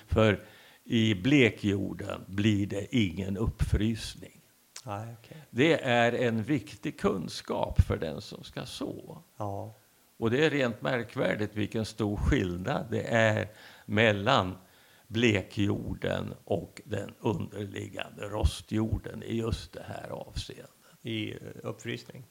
För 0.07 0.45
i 0.85 1.15
blekjorden 1.15 2.25
blir 2.27 2.67
det 2.67 2.97
ingen 2.97 3.37
uppfrysning. 3.37 4.41
Nej, 4.85 5.17
okej. 5.19 5.37
Det 5.51 5.83
är 5.83 6.13
en 6.13 6.43
viktig 6.43 7.01
kunskap 7.01 7.81
för 7.81 7.97
den 7.97 8.21
som 8.21 8.45
ska 8.45 8.67
så. 8.67 9.23
Ja. 9.37 9.75
Och 10.17 10.31
det 10.31 10.45
är 10.45 10.51
rent 10.51 10.83
märkvärdigt 10.83 11.57
vilken 11.57 11.85
stor 11.85 12.17
skillnad 12.17 12.87
det 12.91 13.03
är 13.03 13.49
mellan 13.87 14.59
blekjorden 15.07 16.35
och 16.45 16.83
den 16.85 17.15
underliggande 17.21 18.29
rostjorden 18.29 19.23
i 19.23 19.37
just 19.37 19.73
det 19.73 19.85
här 19.87 20.09
avseendet. 20.09 20.71
I 21.03 21.33
eh, 21.33 21.39
uppfrysning. 21.63 22.27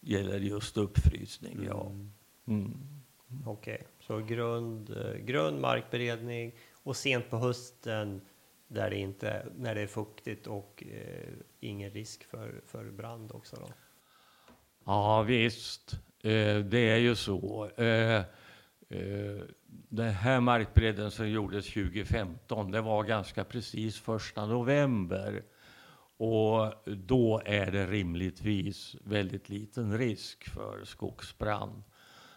Gäller 0.00 0.38
just 0.38 0.76
uppfrysning, 0.76 1.64
ja. 1.68 1.92
Mm. 2.46 2.72
Okej, 3.46 3.86
så 4.00 4.20
grund, 4.20 4.90
eh, 4.90 5.14
grund 5.14 5.60
markberedning 5.60 6.54
och 6.72 6.96
sent 6.96 7.30
på 7.30 7.36
hösten 7.36 8.20
där 8.68 8.90
det 8.90 8.96
inte, 8.96 9.46
när 9.56 9.74
det 9.74 9.80
är 9.80 9.86
fuktigt 9.86 10.46
och 10.46 10.84
eh, 10.86 11.32
ingen 11.60 11.90
risk 11.90 12.24
för, 12.24 12.60
för 12.66 12.90
brand 12.90 13.32
också 13.32 13.56
då. 13.56 13.68
Ja, 14.84 15.22
visst. 15.22 15.92
Eh, 16.22 16.58
det 16.58 16.90
är 16.90 16.98
ju 16.98 17.14
så. 17.14 17.70
Eh, 17.76 18.24
eh, 18.88 19.42
den 19.88 20.10
här 20.12 20.40
markbredden 20.40 21.10
som 21.10 21.28
gjordes 21.30 21.66
2015, 21.66 22.70
det 22.70 22.80
var 22.80 23.04
ganska 23.04 23.44
precis 23.44 24.00
första 24.00 24.46
november. 24.46 25.42
Och 26.16 26.72
då 26.96 27.42
är 27.44 27.70
det 27.70 27.86
rimligtvis 27.86 28.96
väldigt 29.04 29.48
liten 29.48 29.98
risk 29.98 30.44
för 30.48 30.84
skogsbrand. 30.84 31.82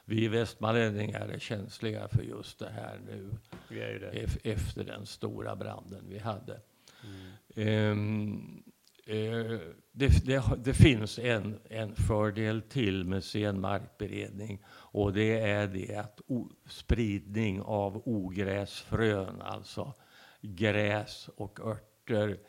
Vi 0.06 0.28
västmanlänningar 0.28 1.28
är 1.28 1.40
känsliga 1.40 2.08
för 2.08 2.24
just 2.24 2.60
det 2.60 2.70
här 2.70 3.00
nu 3.06 3.30
Vi 3.70 3.80
är 3.82 3.90
ju 3.90 4.00
det. 4.00 4.12
ef- 4.12 4.40
efter 4.44 4.84
den 4.84 5.06
stora 5.06 5.56
branden 5.56 6.06
vi 6.10 6.20
hade. 6.20 6.62
Ehm, 7.56 8.64
eh, 8.68 8.74
Eh, 9.10 9.60
det, 9.92 10.26
det, 10.26 10.44
det 10.58 10.74
finns 10.74 11.20
en, 11.20 11.60
en 11.70 11.96
fördel 11.96 12.62
till 12.62 13.06
med 13.06 13.24
sen 13.24 13.62
markberedning 13.62 14.64
och 14.68 15.14
det 15.14 15.40
är 15.40 15.68
det 15.68 15.96
att 15.96 16.22
o, 16.28 16.50
spridning 16.66 17.62
av 17.62 18.02
ogräsfrön, 18.06 19.42
alltså 19.42 19.94
gräs 20.42 21.30
och 21.36 21.60
örter 21.60 22.40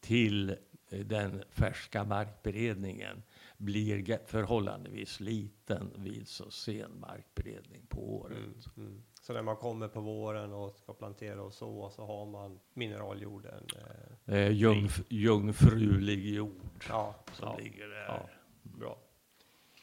till 0.00 0.50
eh, 0.90 1.00
den 1.00 1.42
färska 1.50 2.04
markberedningen 2.04 3.22
blir 3.56 4.18
förhållandevis 4.26 5.20
liten 5.20 5.90
vid 5.96 6.28
så 6.28 6.50
sen 6.50 7.00
markberedning 7.00 7.86
på 7.88 8.16
året. 8.16 8.36
Mm. 8.36 8.88
mm. 8.88 9.02
Så 9.22 9.32
när 9.32 9.42
man 9.42 9.56
kommer 9.56 9.88
på 9.88 10.00
våren 10.00 10.52
och 10.52 10.76
ska 10.76 10.92
plantera 10.92 11.42
och 11.42 11.52
så, 11.52 11.90
så 11.90 12.06
har 12.06 12.26
man 12.26 12.60
mineraljorden. 12.74 13.66
Eh, 13.76 14.34
Eh, 14.34 14.50
jungf 14.50 15.00
jungfrulig 15.08 16.26
jord 16.34 16.84
ja, 16.88 17.14
som 17.32 17.48
ja, 17.48 17.56
ligger 17.58 17.88
där. 17.88 18.04
ja, 18.08 18.28
bra. 18.62 18.98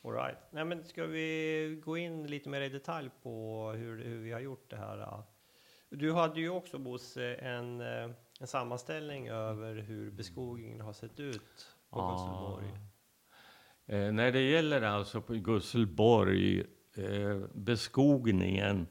All 0.03 0.11
right. 0.13 0.37
Nej, 0.51 0.65
men 0.65 0.83
ska 0.83 1.05
vi 1.05 1.81
gå 1.85 1.97
in 1.97 2.27
lite 2.27 2.49
mer 2.49 2.61
i 2.61 2.69
detalj 2.69 3.09
på 3.23 3.71
hur, 3.77 4.03
hur 4.03 4.17
vi 4.19 4.31
har 4.31 4.39
gjort 4.39 4.69
det 4.69 4.75
här? 4.77 4.97
då? 4.97 5.23
Du 5.89 6.13
hade 6.13 6.39
ju 6.39 6.49
också 6.49 6.77
Bosse 6.77 7.35
en, 7.35 7.81
eh, 7.81 8.09
en 8.39 8.47
sammanställning 8.47 9.27
över 9.27 9.75
hur 9.75 10.11
beskogningen 10.11 10.81
har 10.81 10.93
sett 10.93 11.19
ut 11.19 11.67
på 11.89 11.99
Ja. 11.99 12.11
Gusselborg. 12.11 12.79
Eh, 13.85 14.11
när 14.13 14.31
det 14.31 14.41
gäller 14.41 14.81
alltså 14.81 15.21
på 15.21 15.33
Gusselborg, 15.33 16.59
eh, 16.95 17.37
beskogningen 17.53 18.87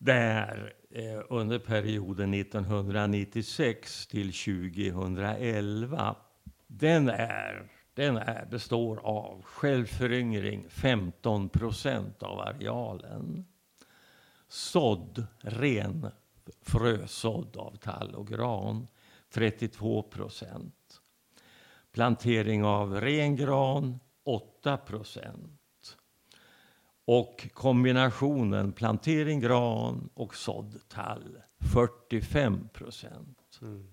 där 0.00 0.72
eh, 0.90 1.20
under 1.28 1.58
perioden 1.58 2.34
1996 2.34 4.06
till 4.06 4.32
2011, 4.32 6.16
den, 6.66 7.08
är, 7.08 7.70
den 7.94 8.16
är, 8.16 8.46
består 8.50 9.00
av 9.02 9.42
självföryngring 9.42 10.66
15 10.68 11.48
procent 11.48 12.22
av 12.22 12.40
arealen. 12.40 13.44
Sådd, 14.48 15.26
ren 15.38 16.10
frösådd 16.62 17.56
av 17.56 17.76
tall 17.76 18.14
och 18.14 18.28
gran 18.28 18.86
32 19.30 20.02
procent. 20.02 21.00
Plantering 21.92 22.64
av 22.64 23.00
ren 23.00 23.36
gran 23.36 24.00
8 24.24 24.76
procent. 24.76 25.59
Och 27.12 27.48
kombinationen 27.52 28.72
plantering 28.72 29.40
gran 29.40 30.10
och 30.14 30.34
sådd 30.34 30.80
tall 30.88 31.42
45 31.72 32.68
procent. 32.72 33.58
Mm. 33.62 33.86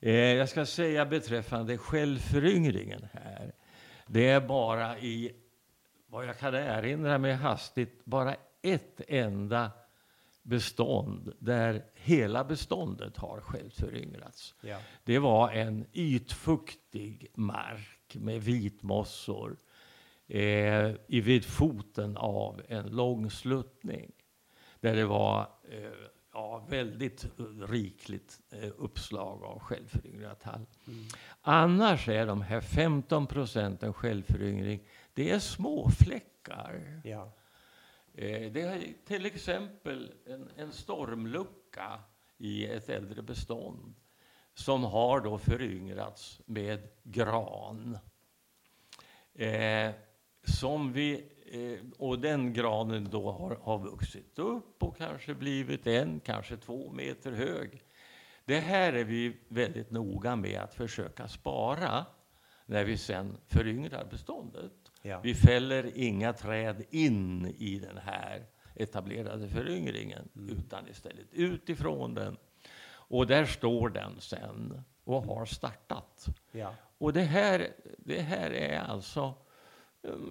Eh, 0.00 0.12
jag 0.14 0.48
ska 0.48 0.66
säga 0.66 1.06
beträffande 1.06 1.78
självföryngringen 1.78 3.08
här. 3.12 3.52
Det 4.06 4.28
är 4.28 4.40
bara 4.40 4.98
i, 4.98 5.32
vad 6.06 6.26
jag 6.26 6.38
kan 6.38 6.54
erinra 6.54 7.18
mig 7.18 7.32
hastigt, 7.32 8.04
bara 8.04 8.36
ett 8.62 9.00
enda 9.08 9.70
bestånd 10.42 11.32
där 11.38 11.84
hela 11.94 12.44
beståndet 12.44 13.16
har 13.16 13.40
självföryngrats. 13.40 14.54
Ja. 14.60 14.78
Det 15.04 15.18
var 15.18 15.50
en 15.50 15.86
ytfuktig 15.92 17.30
mark 17.34 18.14
med 18.14 18.42
vitmossor 18.42 19.56
eh, 20.28 20.90
i 21.06 21.20
vid 21.20 21.44
foten 21.44 22.16
av 22.16 22.62
en 22.68 22.86
lång 22.86 23.30
sluttning. 23.30 24.12
Där 24.80 24.96
det 24.96 25.04
var 25.04 25.40
eh, 25.70 25.90
ja, 26.32 26.66
väldigt 26.68 27.26
rikligt 27.68 28.40
eh, 28.50 28.70
uppslag 28.76 29.42
av 29.44 29.58
självföryngrat 29.58 30.40
tall. 30.40 30.66
Mm. 30.86 31.04
Annars 31.42 32.08
är 32.08 32.26
de 32.26 32.42
här 32.42 32.60
15 32.60 33.26
procenten 33.26 33.94
självföryngring, 33.94 34.80
det 35.14 35.30
är 35.30 35.38
små 35.38 35.90
fläckar. 35.90 37.00
Ja. 37.04 37.32
Eh, 38.14 38.52
Det 38.52 38.60
är 38.62 38.82
till 39.06 39.26
exempel 39.26 40.12
en, 40.26 40.50
en 40.56 40.72
stormlucka 40.72 42.00
i 42.38 42.66
ett 42.66 42.88
äldre 42.88 43.22
bestånd 43.22 43.94
som 44.54 44.84
har 44.84 45.20
då 45.20 45.38
föryngrats 45.38 46.40
med 46.46 46.88
gran. 47.02 47.98
Eh, 49.34 49.90
som 50.48 50.92
vi, 50.92 51.24
eh, 51.46 51.86
och 51.98 52.18
den 52.18 52.52
granen 52.52 53.08
då 53.10 53.30
har, 53.30 53.58
har 53.62 53.78
vuxit 53.78 54.38
upp 54.38 54.82
och 54.82 54.96
kanske 54.96 55.34
blivit 55.34 55.86
en, 55.86 56.20
kanske 56.20 56.56
två 56.56 56.92
meter 56.92 57.32
hög. 57.32 57.82
Det 58.44 58.60
här 58.60 58.92
är 58.92 59.04
vi 59.04 59.36
väldigt 59.48 59.90
noga 59.90 60.36
med 60.36 60.60
att 60.60 60.74
försöka 60.74 61.28
spara 61.28 62.06
när 62.66 62.84
vi 62.84 62.96
sen 62.96 63.36
föryngrar 63.46 64.04
beståndet. 64.10 64.72
Ja. 65.02 65.20
Vi 65.22 65.34
fäller 65.34 65.92
inga 65.94 66.32
träd 66.32 66.84
in 66.90 67.46
i 67.58 67.78
den 67.78 67.98
här 67.98 68.46
etablerade 68.74 69.48
föryngringen 69.48 70.28
utan 70.34 70.88
istället 70.88 71.26
utifrån 71.32 72.14
den. 72.14 72.36
Och 72.90 73.26
där 73.26 73.44
står 73.44 73.88
den 73.88 74.20
sen 74.20 74.82
och 75.04 75.22
har 75.22 75.44
startat. 75.44 76.26
Ja. 76.52 76.74
Och 76.98 77.12
det 77.12 77.22
här, 77.22 77.68
det 77.98 78.20
här 78.20 78.50
är 78.50 78.78
alltså 78.78 79.34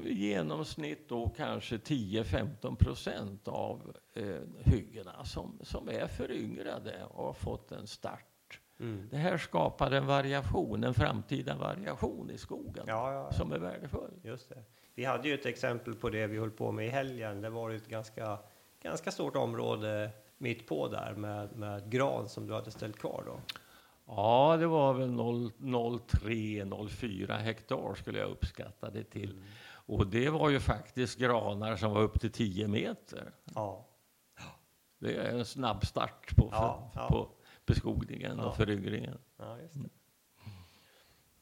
i 0.04 0.14
genomsnitt 0.14 1.10
då 1.10 1.30
kanske 1.30 1.78
10-15 1.78 2.76
procent 2.76 3.48
av 3.48 3.96
eh, 4.14 4.42
hyggena 4.64 5.26
som, 5.26 5.60
som 5.64 5.90
är 5.90 6.08
föryngrade 6.08 7.04
och 7.10 7.26
har 7.26 7.34
fått 7.34 7.72
en 7.72 7.88
start. 7.88 8.60
Mm. 8.80 9.08
Det 9.12 9.18
här 9.18 9.38
skapar 9.38 9.92
en 9.92 10.06
variation, 10.06 10.84
en 10.84 10.94
framtida 10.94 11.56
variation 11.56 12.32
i 12.32 12.38
skogen 12.38 12.84
Ja, 12.88 13.14
ja, 13.14 13.14
ja. 13.14 13.32
som 13.32 13.52
är 13.52 13.60
värdefull. 13.60 14.12
Just 14.24 14.50
det. 14.50 14.64
Vi 14.96 15.06
hade 15.06 15.28
ju 15.28 15.34
ett 15.34 15.46
exempel 15.46 15.96
på 15.96 16.10
det 16.10 16.28
vi 16.28 16.38
höll 16.38 16.52
på 16.52 16.72
med 16.72 16.86
i 16.86 16.90
helgen. 16.90 17.42
Det 17.42 17.50
var 17.50 17.72
ett 17.72 17.88
ganska, 17.88 18.38
ganska 18.82 19.12
stort 19.12 19.36
område 19.36 20.10
mitt 20.38 20.68
på 20.68 20.88
där 20.88 21.14
med, 21.14 21.56
med 21.56 21.92
gran 21.92 22.30
som 22.30 22.48
du 22.48 22.54
hade 22.54 22.72
ställt 22.72 22.98
kvar 22.98 23.24
då. 23.26 23.40
Ja, 24.08 24.58
det 24.60 24.68
var 24.68 24.94
väl 24.94 25.10
0,3-0,4 25.10 27.38
hektar 27.38 27.96
skulle 27.96 28.20
jag 28.20 28.30
uppskatta 28.30 28.90
det 28.90 29.04
till. 29.04 29.32
Mm. 29.32 29.44
Och 29.70 30.08
det 30.08 30.30
var 30.30 30.50
ju 30.50 30.60
faktiskt 30.60 31.20
granar 31.20 31.76
som 31.76 31.92
var 31.94 32.02
upp 32.02 32.20
till 32.22 32.32
10 32.32 32.68
meter. 32.68 33.32
Ja. 33.56 33.88
Det 35.00 35.16
är 35.16 35.32
en 35.38 35.46
snabb 35.46 35.86
start 35.86 36.36
på, 36.36 36.50
Ja, 36.52 36.92
ja. 36.96 37.08
på 37.08 37.30
beskogningen 37.66 38.38
Ja. 38.38 38.46
och 38.46 38.56
föryngringen. 38.58 39.18
Det. 39.38 39.70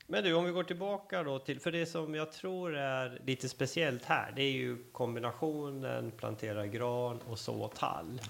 Men 0.07 0.23
du, 0.23 0.33
om 0.33 0.45
vi 0.45 0.51
går 0.51 0.63
tillbaka 0.63 1.23
då 1.23 1.39
till, 1.39 1.59
för 1.59 1.71
det 1.71 1.85
som 1.85 2.15
jag 2.15 2.31
tror 2.31 2.75
är 2.75 3.21
lite 3.25 3.49
speciellt 3.49 4.05
här, 4.05 4.33
det 4.35 4.41
är 4.43 4.51
ju 4.51 4.83
kombinationen 4.91 6.11
plantera 6.11 6.67
gran 6.67 7.21
och 7.21 7.39
så 7.39 7.67
tall. 7.67 8.21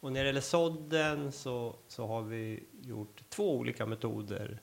Och 0.00 0.12
när 0.12 0.20
det 0.20 0.26
gäller 0.26 0.40
sådden 0.40 1.32
så, 1.32 1.76
så 1.88 2.06
har 2.06 2.22
vi 2.22 2.64
gjort 2.86 3.22
två 3.28 3.56
olika 3.56 3.86
metoder 3.86 4.60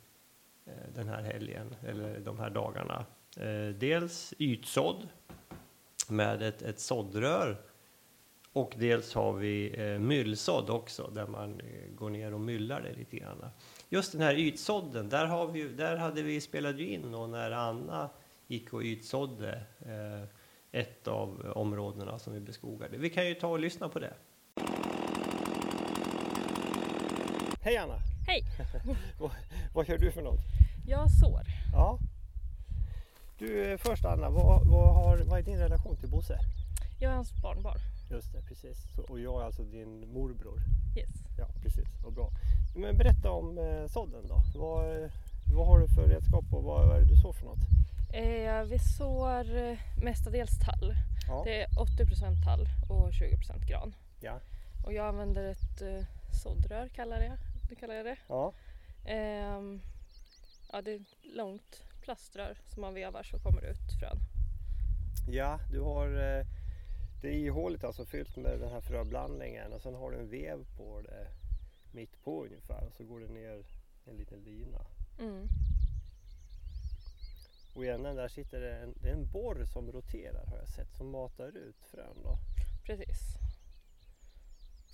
eh, 0.66 0.74
den 0.96 1.08
här 1.08 1.22
helgen, 1.22 1.76
eller 1.88 2.20
de 2.20 2.40
här 2.40 2.50
dagarna. 2.50 3.06
Eh, 3.38 3.76
dels 3.76 4.34
ytsådd 4.38 5.08
med 6.10 6.42
ett, 6.42 6.62
ett 6.62 6.80
såddrör 6.80 7.58
och 8.54 8.74
dels 8.78 9.14
har 9.14 9.34
vi 9.34 9.74
eh, 9.78 10.00
myllsådd 10.00 10.70
också, 10.70 11.10
där 11.14 11.28
man 11.28 11.60
eh, 11.60 11.96
går 11.96 12.10
ner 12.10 12.34
och 12.34 12.40
myllar 12.40 12.82
det 12.82 12.94
lite 12.94 13.18
grann. 13.18 13.46
Just 13.90 14.12
den 14.12 14.22
här 14.22 14.36
ytsådden, 14.36 15.10
där, 15.10 15.26
har 15.26 15.48
vi, 15.48 15.64
där 15.64 15.98
hade 15.98 16.22
vi 16.22 16.42
spelat 16.42 16.80
in 16.80 17.14
och 17.14 17.30
när 17.30 17.52
Anna 17.52 18.10
gick 18.48 18.74
och 18.74 18.82
ytsådde 18.82 19.62
eh, 19.80 20.28
ett 20.72 21.08
av 21.08 21.52
områdena 21.56 22.20
som 22.20 22.34
vi 22.34 22.40
beskogade. 22.40 22.98
Vi 22.98 23.10
kan 23.10 23.28
ju 23.28 23.34
ta 23.34 23.48
och 23.48 23.60
lyssna 23.60 23.90
på 23.90 24.00
det. 24.00 24.14
Hej 27.62 27.78
Anna! 27.78 28.13
Hej! 28.28 28.46
vad, 29.20 29.32
vad 29.74 29.88
gör 29.88 29.98
du 29.98 30.12
för 30.12 30.22
något? 30.22 30.40
Jag 30.88 31.12
sår. 31.12 31.42
Ja. 31.74 32.00
Du, 33.40 33.72
eh, 33.72 33.78
först 33.78 34.06
Anna, 34.06 34.30
vad, 34.30 34.68
vad, 34.68 34.96
har, 34.96 35.18
vad 35.18 35.40
är 35.40 35.44
din 35.44 35.58
relation 35.58 35.96
till 35.96 36.10
Bosse? 36.10 36.40
Jag 37.00 37.12
är 37.12 37.16
hans 37.16 37.42
barnbarn. 37.42 37.78
Just 38.12 38.34
det, 38.34 38.42
precis. 38.42 38.78
Så, 38.96 39.02
och 39.02 39.20
jag 39.20 39.42
är 39.42 39.46
alltså 39.46 39.64
din 39.64 40.14
morbror. 40.14 40.60
Yes. 40.98 41.10
Ja, 41.38 41.48
precis. 41.62 41.88
Vad 42.04 42.14
bra. 42.14 42.30
Men 42.76 42.98
berätta 42.98 43.32
om 43.32 43.58
eh, 43.58 43.88
sådden 43.88 44.28
då. 44.28 44.44
Vad, 44.56 45.12
vad 45.56 45.68
har 45.68 45.80
du 45.80 45.88
för 45.88 46.08
redskap 46.08 46.46
och 46.52 46.64
vad, 46.64 46.88
vad 46.88 46.96
är 46.96 47.00
det 47.02 47.08
du 47.08 47.18
sår 47.18 47.34
för 47.34 47.46
något? 47.46 47.60
Eh, 48.14 48.64
vi 48.64 48.80
sår 48.80 49.56
eh, 49.58 49.78
mestadels 50.04 50.60
tall. 50.60 50.94
Ja. 51.28 51.42
Det 51.46 51.62
är 51.62 51.68
80% 51.68 52.44
tall 52.44 52.68
och 52.90 53.10
20% 53.10 53.66
gran. 53.66 53.96
Ja. 54.20 54.40
Och 54.86 54.94
jag 54.94 55.08
använder 55.08 55.52
ett 55.52 55.82
eh, 55.82 56.06
såddrör 56.44 56.88
kallar 56.88 57.22
jag, 57.22 57.38
det 57.70 57.76
kallar 57.76 57.96
jag 57.96 58.06
det. 58.06 58.18
Ja. 58.28 58.54
Ehm, 59.06 59.82
ja, 60.72 60.82
det 60.82 60.94
är 60.94 61.02
långt 61.22 61.84
plaströr 62.02 62.58
som 62.68 62.82
man 62.82 62.94
vevar 62.94 63.24
så 63.24 63.40
kommer 63.40 63.62
det 63.62 63.68
ut 63.68 64.00
frön. 64.00 64.18
ja, 65.28 65.60
du 65.72 65.80
har 65.80 66.08
eh, 66.08 66.46
det 67.22 67.28
är 67.28 67.34
ihåligt 67.34 67.84
alltså 67.84 68.06
fyllt 68.06 68.38
med 68.38 68.60
den 68.60 68.70
här 68.70 68.82
fröblandningen 68.82 69.74
och 69.74 69.82
sen 69.82 69.96
har 69.96 70.12
du 70.12 70.18
en 70.18 70.30
vev 70.30 70.66
på 70.78 71.02
det 71.02 71.28
mitt 71.92 72.24
på 72.24 72.46
ungefär 72.46 72.88
och 72.88 72.94
så 72.94 73.04
går 73.04 73.20
det 73.20 73.28
ner 73.28 73.66
en 74.06 74.18
liten 74.18 74.40
lina. 74.40 74.86
Mm. 75.20 75.48
Och 77.76 77.86
i 77.86 77.90
änden 77.90 78.16
där 78.16 78.28
sitter 78.28 78.62
det 78.62 78.76
en, 78.76 78.94
det 79.02 79.10
är 79.10 79.14
en 79.14 79.32
borr 79.32 79.66
som 79.66 79.92
roterar 79.92 80.46
har 80.46 80.58
jag 80.58 80.68
sett 80.68 80.98
som 80.98 81.12
matar 81.12 81.58
ut 81.58 81.86
frön 81.92 82.18
då. 82.24 82.38
Precis. 82.86 83.38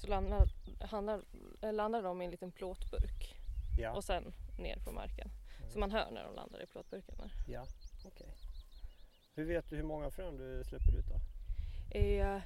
Så 0.01 0.07
landar, 0.07 0.47
handlar, 0.81 1.23
eh, 1.62 1.73
landar 1.73 2.03
de 2.03 2.21
i 2.21 2.25
en 2.25 2.31
liten 2.31 2.51
plåtburk 2.51 3.35
Ja, 3.79 3.95
och 3.95 4.03
sen 4.03 4.33
ner 4.57 4.79
på 4.79 4.91
marken. 4.91 5.29
Så 5.69 5.79
man 5.79 5.91
hör 5.91 6.12
när 6.12 6.23
de 6.23 6.35
landar 6.35 6.63
i 6.63 6.65
plåtburken. 6.65 7.17
Där. 7.17 7.31
ja, 7.47 7.65
okej. 8.05 8.27
Hur 9.33 9.45
vet 9.45 9.69
du 9.69 9.75
hur 9.75 9.83
många 9.83 10.12
frön 10.12 10.38
du 10.38 10.63
släpper 10.63 10.97
ut 10.99 11.05
då? 11.07 11.19
Eh, 11.97 12.41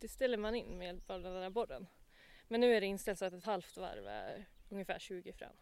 det 0.00 0.08
ställer 0.08 0.36
man 0.36 0.54
in 0.54 0.78
med 0.78 0.86
hjälp 0.86 1.10
av 1.10 1.22
den 1.22 1.34
där 1.34 1.50
borren. 1.50 1.86
Men 2.48 2.60
nu 2.60 2.74
är 2.74 2.80
det 2.80 2.86
inställt 2.86 3.18
så 3.18 3.24
att 3.24 3.32
ett 3.32 3.44
halvt 3.44 3.76
varv 3.76 4.06
är 4.06 4.48
ungefär 4.68 4.98
20 4.98 5.32
frön. 5.32 5.56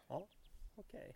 Okej. 0.75 1.15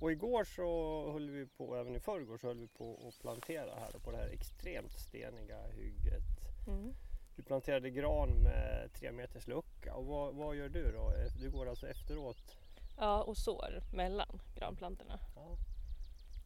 Och 0.00 0.12
igår 0.12 0.44
så 0.44 1.12
höll 1.12 1.30
vi 1.30 1.46
på, 1.46 1.76
även 1.76 1.96
i 1.96 2.00
förrgår 2.00 2.38
så 2.38 2.46
höll 2.46 2.58
vi 2.58 2.68
på 2.68 3.08
att 3.08 3.20
plantera 3.20 3.74
här 3.74 3.98
på 4.04 4.10
det 4.10 4.16
här 4.16 4.28
extremt 4.28 4.92
steniga 4.92 5.66
hygget. 5.66 6.66
Mm. 6.68 6.94
Du 7.42 7.46
planterade 7.46 7.90
gran 7.90 8.42
med 8.42 8.90
tre 8.94 9.12
meters 9.12 9.46
lucka 9.46 9.94
och 9.94 10.06
vad, 10.06 10.34
vad 10.34 10.56
gör 10.56 10.68
du 10.68 10.92
då? 10.92 11.12
Du 11.40 11.50
går 11.50 11.68
alltså 11.68 11.88
efteråt? 11.88 12.56
Ja, 12.98 13.22
och 13.22 13.36
sår 13.36 13.82
mellan 13.94 14.40
granplantorna 14.56 15.18
Ja. 15.36 15.56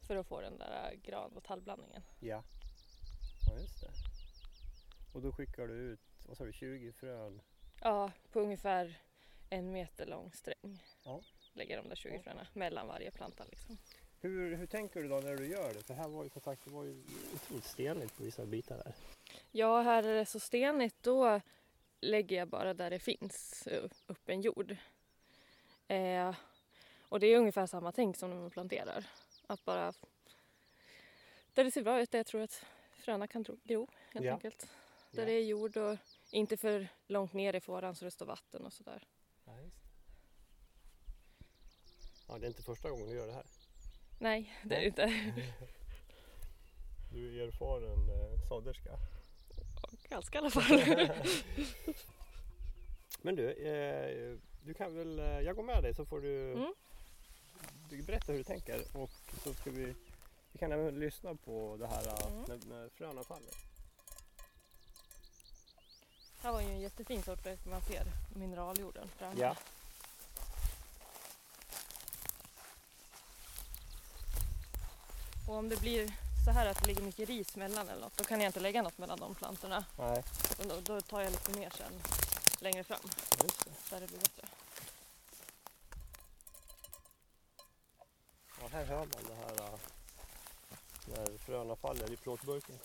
för 0.07 0.15
att 0.15 0.27
få 0.27 0.41
den 0.41 0.57
där 0.57 0.95
gran 1.03 1.31
och 1.37 1.43
tallblandningen. 1.43 2.01
Ja, 2.19 2.43
ja 3.47 3.59
just 3.59 3.81
det. 3.81 3.89
Och 5.13 5.21
då 5.21 5.31
skickar 5.31 5.67
du 5.67 5.73
ut, 5.73 5.99
vad 6.27 6.37
sa 6.37 6.43
du, 6.45 6.53
20 6.53 6.91
frön? 6.91 7.41
Ja, 7.81 8.11
på 8.31 8.39
ungefär 8.39 9.01
en 9.49 9.71
meter 9.71 10.05
lång 10.05 10.31
sträng. 10.31 10.83
Ja. 11.03 11.21
Lägger 11.53 11.77
de 11.77 11.89
där 11.89 11.95
20 11.95 12.13
Ja. 12.15 12.21
fröna 12.21 12.47
mellan 12.53 12.87
varje 12.87 13.11
planta 13.11 13.43
liksom. 13.49 13.77
Hur, 14.19 14.55
hur 14.55 14.67
tänker 14.67 15.01
du 15.03 15.07
då 15.09 15.15
när 15.19 15.35
du 15.35 15.47
gör 15.47 15.73
det? 15.73 15.83
För 15.83 15.93
här 15.93 16.07
var 16.07 16.23
ju 16.23 16.29
som 16.29 16.41
sagt, 16.41 16.65
det 16.65 16.71
var 16.71 16.83
ju 16.83 17.03
otroligt 17.35 17.65
stenigt 17.65 18.17
på 18.17 18.23
vissa 18.23 18.45
bitar 18.45 18.77
där. 18.77 18.93
Ja, 19.57 19.81
här 19.81 20.03
är 20.03 20.15
det 20.15 20.25
så 20.25 20.39
stenigt 20.39 20.95
då 21.03 21.41
lägger 22.01 22.37
jag 22.37 22.47
bara 22.47 22.73
där 22.73 22.89
det 22.89 22.99
finns 22.99 23.67
eh, 23.67 23.83
upp 24.07 24.29
en 24.29 24.41
jord. 24.41 24.75
Eh, 25.87 26.35
och 27.01 27.19
det 27.19 27.27
är 27.27 27.37
ungefär 27.37 27.65
samma 27.67 27.91
tänk 27.91 28.17
som 28.17 28.29
när 28.29 28.37
man 28.37 28.49
planterar. 28.51 29.05
Att 29.47 29.65
bara 29.65 29.93
där 31.53 31.63
det 31.63 31.71
ser 31.71 31.81
bra 31.83 32.01
ut, 32.01 32.11
där 32.11 32.19
jag 32.19 32.25
tror 32.25 32.41
att 32.41 32.65
fröna 32.91 33.27
kan 33.27 33.43
gro 33.63 33.87
helt 34.13 34.25
Ja. 34.25 34.33
enkelt. 34.33 34.67
Där 35.11 35.21
Ja. 35.21 35.25
det 35.25 35.31
är 35.33 35.43
jord 35.45 35.77
och 35.77 35.97
inte 36.31 36.57
för 36.57 36.87
långt 37.07 37.33
ner 37.33 37.55
i 37.55 37.59
fåran 37.59 37.95
så 37.95 38.05
det 38.05 38.11
står 38.11 38.25
vatten 38.25 38.65
och 38.65 38.73
sådär. 38.73 39.07
Ja. 39.45 39.53
Ja, 42.27 42.37
det 42.37 42.45
är 42.45 42.47
inte 42.49 42.63
första 42.63 42.89
gången 42.89 43.09
du 43.09 43.15
gör 43.15 43.27
det 43.27 43.33
här. 43.33 43.45
Nej, 44.19 44.53
det 44.63 44.75
är 44.75 44.79
det 44.79 44.85
inte. 44.87 45.33
Du 47.11 47.41
är 47.41 47.47
erfaren 47.47 48.09
eh, 48.09 48.47
sådderska. 48.47 48.91
Ganska 50.09 50.37
i 50.37 50.41
alla 50.41 50.49
fall. 50.49 50.81
Men 53.21 53.35
du, 53.35 53.51
eh, 53.51 54.37
du 54.65 54.73
kan 54.73 54.95
väl, 54.95 55.19
eh, 55.19 55.25
jag 55.39 55.55
går 55.55 55.63
med 55.63 55.83
dig 55.83 55.93
så 55.93 56.05
får 56.05 56.21
du, 56.21 56.51
Mm. 56.53 56.73
du 57.89 58.01
berätta 58.03 58.31
hur 58.31 58.37
du 58.39 58.43
tänker 58.43 58.83
och 58.93 59.09
så 59.43 59.53
ska 59.53 59.71
vi, 59.71 59.93
vi 60.51 60.59
kan 60.59 60.71
även 60.71 60.99
lyssna 60.99 61.35
på 61.35 61.77
det 61.79 61.87
här 61.87 62.07
eh, 62.07 62.27
Mm. 62.27 62.43
när, 62.47 62.59
när 62.75 62.89
fröna 62.89 63.23
faller. 63.23 63.53
Här 66.41 66.51
var 66.51 66.61
ju 66.61 66.67
en 66.67 66.79
jättefin 66.79 67.23
sort 67.23 67.43
där 67.43 67.57
man 67.69 67.81
ser 67.81 68.03
mineraljorden 68.35 69.07
framme. 69.17 69.35
Ja. 69.39 69.55
Och 75.47 75.55
om 75.55 75.69
det 75.69 75.81
blir 75.81 76.11
så 76.47 76.51
här 76.51 76.65
att 76.65 76.81
det 76.81 76.87
ligger 76.87 77.01
mycket 77.01 77.29
ris 77.29 77.55
mellan 77.55 77.89
eller 77.89 78.01
något, 78.01 78.17
då 78.17 78.23
kan 78.23 78.41
jag 78.41 78.49
inte 78.49 78.59
lägga 78.59 78.81
något 78.81 78.97
mellan 78.97 79.19
de 79.19 79.35
plantorna. 79.35 79.85
Nej, 79.97 80.23
Då, 80.57 80.79
då 80.81 81.01
tar 81.01 81.21
jag 81.21 81.31
lite 81.31 81.59
mer 81.59 81.69
sen 81.77 82.01
längre 82.59 82.83
fram, 82.83 82.99
just 83.43 83.65
det. 83.65 83.71
där 83.89 84.01
det 84.01 84.07
blir 84.07 84.19
bättre. 84.19 84.47
Ja, 88.61 88.67
här 88.71 88.85
hör 88.85 88.97
man 88.97 89.09
det 89.27 89.35
här 89.35 89.73
eh, 89.73 89.79
när 91.05 91.37
fröna 91.37 91.75
faller 91.75 92.11
i 92.13 92.17
plåtburken. 92.17 92.79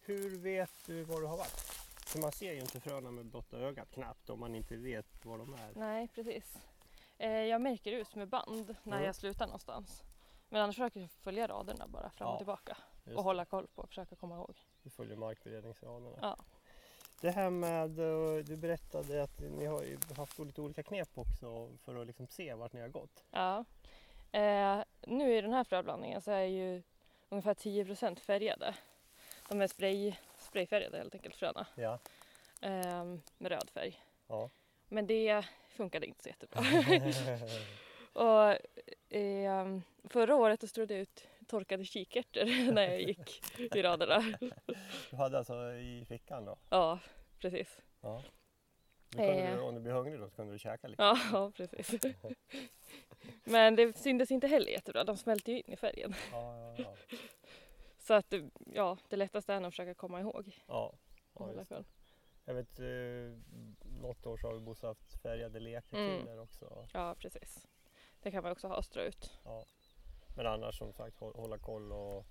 Hur 0.00 0.38
vet 0.38 0.70
du 0.86 1.02
var 1.02 1.20
du 1.20 1.26
har 1.26 1.36
varit? 1.36 1.67
För 2.08 2.18
man 2.18 2.32
ser 2.32 2.52
ju 2.52 2.60
inte 2.60 2.80
fröna 2.80 3.10
med 3.10 3.26
blotta 3.26 3.56
ögat 3.56 3.90
knappt 3.90 4.30
om 4.30 4.40
man 4.40 4.54
inte 4.54 4.76
vet 4.76 5.24
var 5.24 5.38
de 5.38 5.54
är. 5.54 5.72
Nej, 5.74 6.08
precis. 6.08 6.58
Eh, 7.18 7.30
jag 7.32 7.60
märker 7.60 7.92
ut 7.92 8.14
med 8.14 8.28
band 8.28 8.76
när 8.82 8.92
Mm. 8.96 9.04
jag 9.06 9.14
slutar 9.14 9.46
någonstans. 9.46 10.02
Men 10.48 10.62
annars 10.62 10.76
försöker 10.76 11.00
jag 11.00 11.10
följa 11.10 11.46
raderna 11.48 11.88
bara 11.88 12.10
fram 12.10 12.26
Ja, 12.28 12.32
och 12.32 12.38
tillbaka 12.38 12.76
och 13.16 13.22
hålla 13.24 13.44
koll 13.44 13.66
på 13.66 13.82
och 13.82 13.88
försöka 13.88 14.16
komma 14.16 14.34
ihåg. 14.36 14.56
Du 14.82 14.90
följer 14.90 15.16
markberedningsraderna. 15.16 16.18
Ja. 16.22 16.36
Det 17.20 17.30
här 17.30 17.50
med, 17.50 17.98
eh, 17.98 18.44
du 18.44 18.56
berättade 18.56 19.22
att 19.22 19.40
ni 19.40 19.66
har 19.66 19.82
ju 19.82 19.98
haft 20.16 20.38
lite 20.38 20.60
olika 20.60 20.82
knep 20.82 21.08
också 21.18 21.68
för 21.84 22.00
att 22.00 22.06
liksom 22.06 22.26
se 22.26 22.54
vart 22.54 22.72
ni 22.72 22.80
har 22.80 22.88
gått. 22.88 23.24
Ja. 23.30 23.64
Eh, 24.32 24.82
nu 25.06 25.36
i 25.36 25.40
den 25.40 25.52
här 25.52 25.64
fröblandningen 25.64 26.20
så 26.20 26.30
är 26.30 26.44
ju 26.44 26.82
ungefär 27.28 27.54
10% 27.54 28.20
färgade. 28.20 28.74
De 29.48 29.60
är 29.60 29.66
spray, 29.66 30.14
sprayfärgade 30.38 30.98
helt 30.98 31.14
enkelt 31.14 31.34
fröna 31.36 31.66
Ja. 31.74 31.98
eh, 32.62 33.04
med 33.38 33.50
röd 33.52 33.70
färg. 33.74 34.00
Ja. 34.28 34.50
Men 34.88 35.06
det 35.06 35.44
funkade 35.68 36.06
inte 36.06 36.22
så 36.22 36.28
jättebra. 36.28 36.60
och, 38.12 38.52
eh, 39.16 39.78
förra 40.04 40.36
året 40.36 40.60
då 40.60 40.66
strödde 40.66 40.94
jag 40.94 41.00
ut 41.00 41.26
torkade 41.46 41.84
kikärtor 41.84 42.72
när 42.72 42.82
jag 42.82 43.00
gick 43.00 43.42
i 43.76 43.82
raderna. 43.82 44.38
Du 45.10 45.16
hade 45.16 45.38
alltså 45.38 45.72
i 45.72 46.04
fickan 46.08 46.44
då? 46.44 46.58
Ja, 46.70 46.98
precis. 47.38 47.78
Ja. 48.00 48.22
Kunde 49.12 49.32
Eh. 49.32 49.54
du, 49.56 49.60
om 49.62 49.74
du 49.74 49.80
blir 49.80 49.92
hungrig 49.92 50.20
då 50.20 50.28
så 50.28 50.36
kunde 50.36 50.52
du 50.54 50.58
käka 50.58 50.88
lite. 50.88 51.02
Ja, 51.02 51.18
ja, 51.32 51.50
precis. 51.56 52.00
Men 53.44 53.76
det 53.76 53.96
syntes 53.98 54.30
inte 54.30 54.46
heller 54.46 54.70
jättebra. 54.72 55.04
De 55.04 55.16
smälte 55.16 55.52
ju 55.52 55.58
in 55.58 55.72
i 55.72 55.76
färgen. 55.76 56.14
Ja, 56.32 56.74
ja. 56.78 56.94
Så 58.08 58.14
att 58.14 58.30
det- 58.30 58.50
ja, 58.66 58.98
det 59.08 59.16
lättaste 59.16 59.54
är 59.54 59.60
nog 59.60 59.68
att 59.68 59.72
försöka 59.74 59.94
komma 59.94 60.20
ihåg. 60.20 60.58
ja. 60.66 60.92
ja 61.38 61.52
just 61.52 61.70
det. 61.70 61.84
Jag 62.44 62.54
vet, 62.54 62.78
eh, 62.78 63.38
något 64.00 64.26
år 64.26 64.36
så 64.36 64.46
har 64.46 64.54
vi 64.54 64.60
Bosse 64.60 64.86
haft 64.86 65.22
färgade 65.22 65.60
lekrekyler 65.60 66.20
Mm. 66.32 66.38
också. 66.38 66.88
Ja, 66.92 67.14
precis. 67.18 67.66
Det 68.22 68.30
kan 68.30 68.42
man 68.42 68.52
också 68.52 68.68
ha 68.68 68.76
och 68.76 68.84
strö 68.84 69.02
ut. 69.02 69.38
Men 70.36 70.46
annars 70.46 70.78
som 70.78 70.92
sagt 70.92 71.16
hå- 71.18 71.36
hålla 71.36 71.58
koll 71.58 71.92
och 71.92 72.26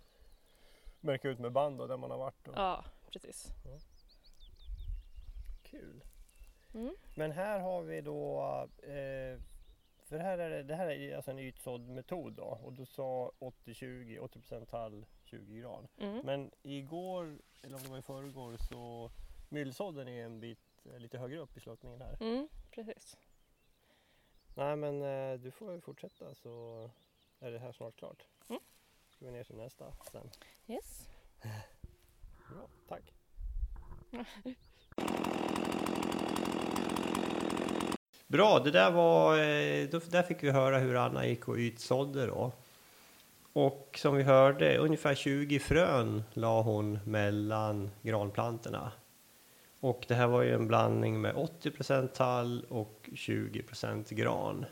märka 0.99 1.29
ut 1.29 1.39
med 1.39 1.51
band 1.51 1.81
och 1.81 1.87
där 1.87 1.97
man 1.97 2.11
har 2.11 2.17
varit. 2.17 2.47
Och. 2.47 2.53
Ja, 2.57 2.83
precis. 3.11 3.47
Kul! 5.63 6.03
Mm. 6.73 6.95
Men 7.15 7.31
här 7.31 7.59
har 7.59 7.81
vi 7.83 8.01
då, 8.01 8.39
eh, 8.83 9.39
för 10.03 10.17
här 10.17 10.37
är 10.37 10.49
det, 10.49 10.63
det 10.63 10.75
här 10.75 10.87
är 10.89 11.15
alltså 11.15 11.31
en 11.31 11.39
ytsådd 11.39 11.81
metod 11.87 12.33
då 12.33 12.43
och 12.63 12.73
du 12.73 12.85
sa 12.85 13.31
80-20, 13.39 14.19
80% 14.19 14.65
tall, 14.69 15.05
20 15.27 15.59
gran. 15.59 15.87
Mm. 15.97 16.21
Men 16.25 16.51
igår, 16.61 17.39
eller 17.61 17.75
om 17.75 17.83
det 17.83 17.89
var 17.89 17.97
i 17.97 18.01
förrgår, 18.01 18.57
så 18.57 19.11
myllsådden 19.49 20.07
är 20.07 20.25
en 20.25 20.39
bit 20.39 20.85
eh, 20.85 20.99
lite 20.99 21.17
högre 21.17 21.39
upp 21.39 21.57
i 21.57 21.59
sluttningen 21.59 22.01
här. 22.01 22.17
Mm, 22.19 22.47
precis. 22.71 23.17
Nej 24.55 24.75
men 24.75 25.01
eh, 25.01 25.39
du 25.39 25.51
får 25.51 25.79
fortsätta 25.79 26.35
så 26.35 26.89
är 27.39 27.51
det 27.51 27.59
här 27.59 27.71
snart 27.71 27.95
klart. 27.95 28.27
Mm. 28.49 28.61
Ska 29.09 29.25
vi 29.25 29.31
ner 29.31 29.43
till 29.43 29.57
nästa 29.57 29.93
sen. 30.11 30.29
Yes. 30.67 31.09
Bra, 32.49 32.67
tack! 32.87 33.13
Bra, 38.27 38.59
det 38.59 38.71
där 38.71 38.91
var, 38.91 39.37
eh, 39.37 39.87
då, 39.89 39.99
där 39.99 40.23
fick 40.23 40.43
vi 40.43 40.51
höra 40.51 40.79
hur 40.79 40.95
Anna 40.95 41.25
gick 41.25 41.47
och 41.47 41.57
ytsådde 41.57 42.25
då. 42.25 42.51
Och 43.57 43.99
som 44.01 44.15
vi 44.15 44.23
hörde, 44.23 44.77
ungefär 44.77 45.15
20 45.15 45.59
frön 45.59 46.23
la 46.33 46.61
hon 46.61 46.99
mellan 47.05 47.91
granplantorna. 48.01 48.91
Och 49.79 50.05
det 50.07 50.15
här 50.15 50.27
var 50.27 50.41
ju 50.41 50.53
en 50.53 50.67
blandning 50.67 51.21
med 51.21 51.35
80% 51.35 52.07
tall 52.07 52.65
och 52.69 53.09
20% 53.11 54.13
gran. 54.13 54.65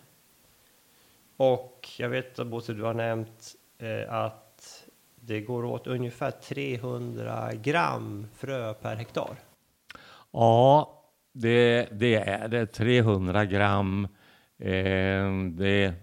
Och 1.38 1.90
jag 1.98 2.10
vet 2.10 2.40
att 2.40 2.48
Bosse, 2.48 2.74
du 2.74 2.84
har 2.84 2.94
nämnt 2.94 3.56
eh, 3.78 4.14
att 4.14 4.84
det 5.16 5.42
går 5.42 5.66
åt 5.66 5.88
ungefär 5.88 6.32
300 6.32 7.54
gram 7.54 8.28
frö 8.36 8.74
per 8.74 8.96
hektar. 8.96 9.36
Ja, 10.32 11.04
det, 11.32 11.88
det 11.92 12.16
är 12.16 12.48
det. 12.48 12.66
300 12.66 13.46
gram. 13.46 14.08
Eh, 14.58 15.26
det, 15.52 15.94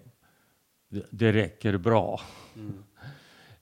det 1.11 1.33
räcker 1.33 1.77
bra. 1.77 2.21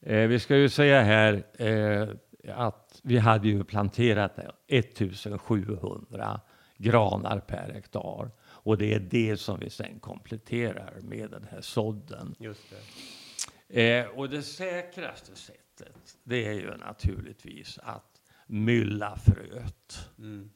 Eh, 0.01 0.29
vi 0.29 0.39
ska 0.39 0.57
ju 0.57 0.69
säga 0.69 1.03
här 1.03 1.45
eh, 1.59 2.09
att 2.55 3.01
vi 3.03 3.19
hade 3.19 3.49
ju 3.49 3.65
planterat 3.65 4.39
1700 4.67 6.41
granar 6.77 7.41
per 7.41 7.73
hektar. 7.73 8.31
Och 8.41 8.79
det 8.79 8.95
är 8.95 9.01
det 9.01 9.37
som 9.37 9.59
vi 9.61 9.71
sen 9.71 10.01
kompletterar 10.01 10.95
med 11.03 11.31
den 11.31 11.47
här 11.51 11.61
sådden. 11.61 12.35
Just 12.39 12.63
det. 12.71 14.01
Eh, 14.01 14.07
och 14.07 14.29
det 14.29 14.43
säkraste 14.43 15.37
sättet, 15.37 16.19
det 16.25 16.47
är 16.47 16.53
ju 16.53 16.77
naturligtvis 16.77 17.79
att 17.83 18.21
mylla 18.47 19.17
fröet. 19.17 20.09
Mm. 20.19 20.51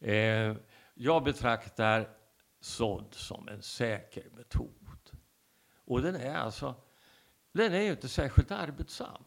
Eh, 0.00 0.56
jag 0.94 1.24
betraktar 1.24 2.08
sådd 2.60 3.14
som 3.14 3.48
en 3.48 3.62
säker 3.62 4.24
metod. 4.36 4.81
Och 5.92 6.02
den 6.02 6.16
är 6.16 6.34
alltså 6.34 6.74
den 7.52 7.72
är 7.72 7.82
ju 7.82 7.90
inte 7.90 8.08
särskilt 8.08 8.50
arbetsam. 8.50 9.22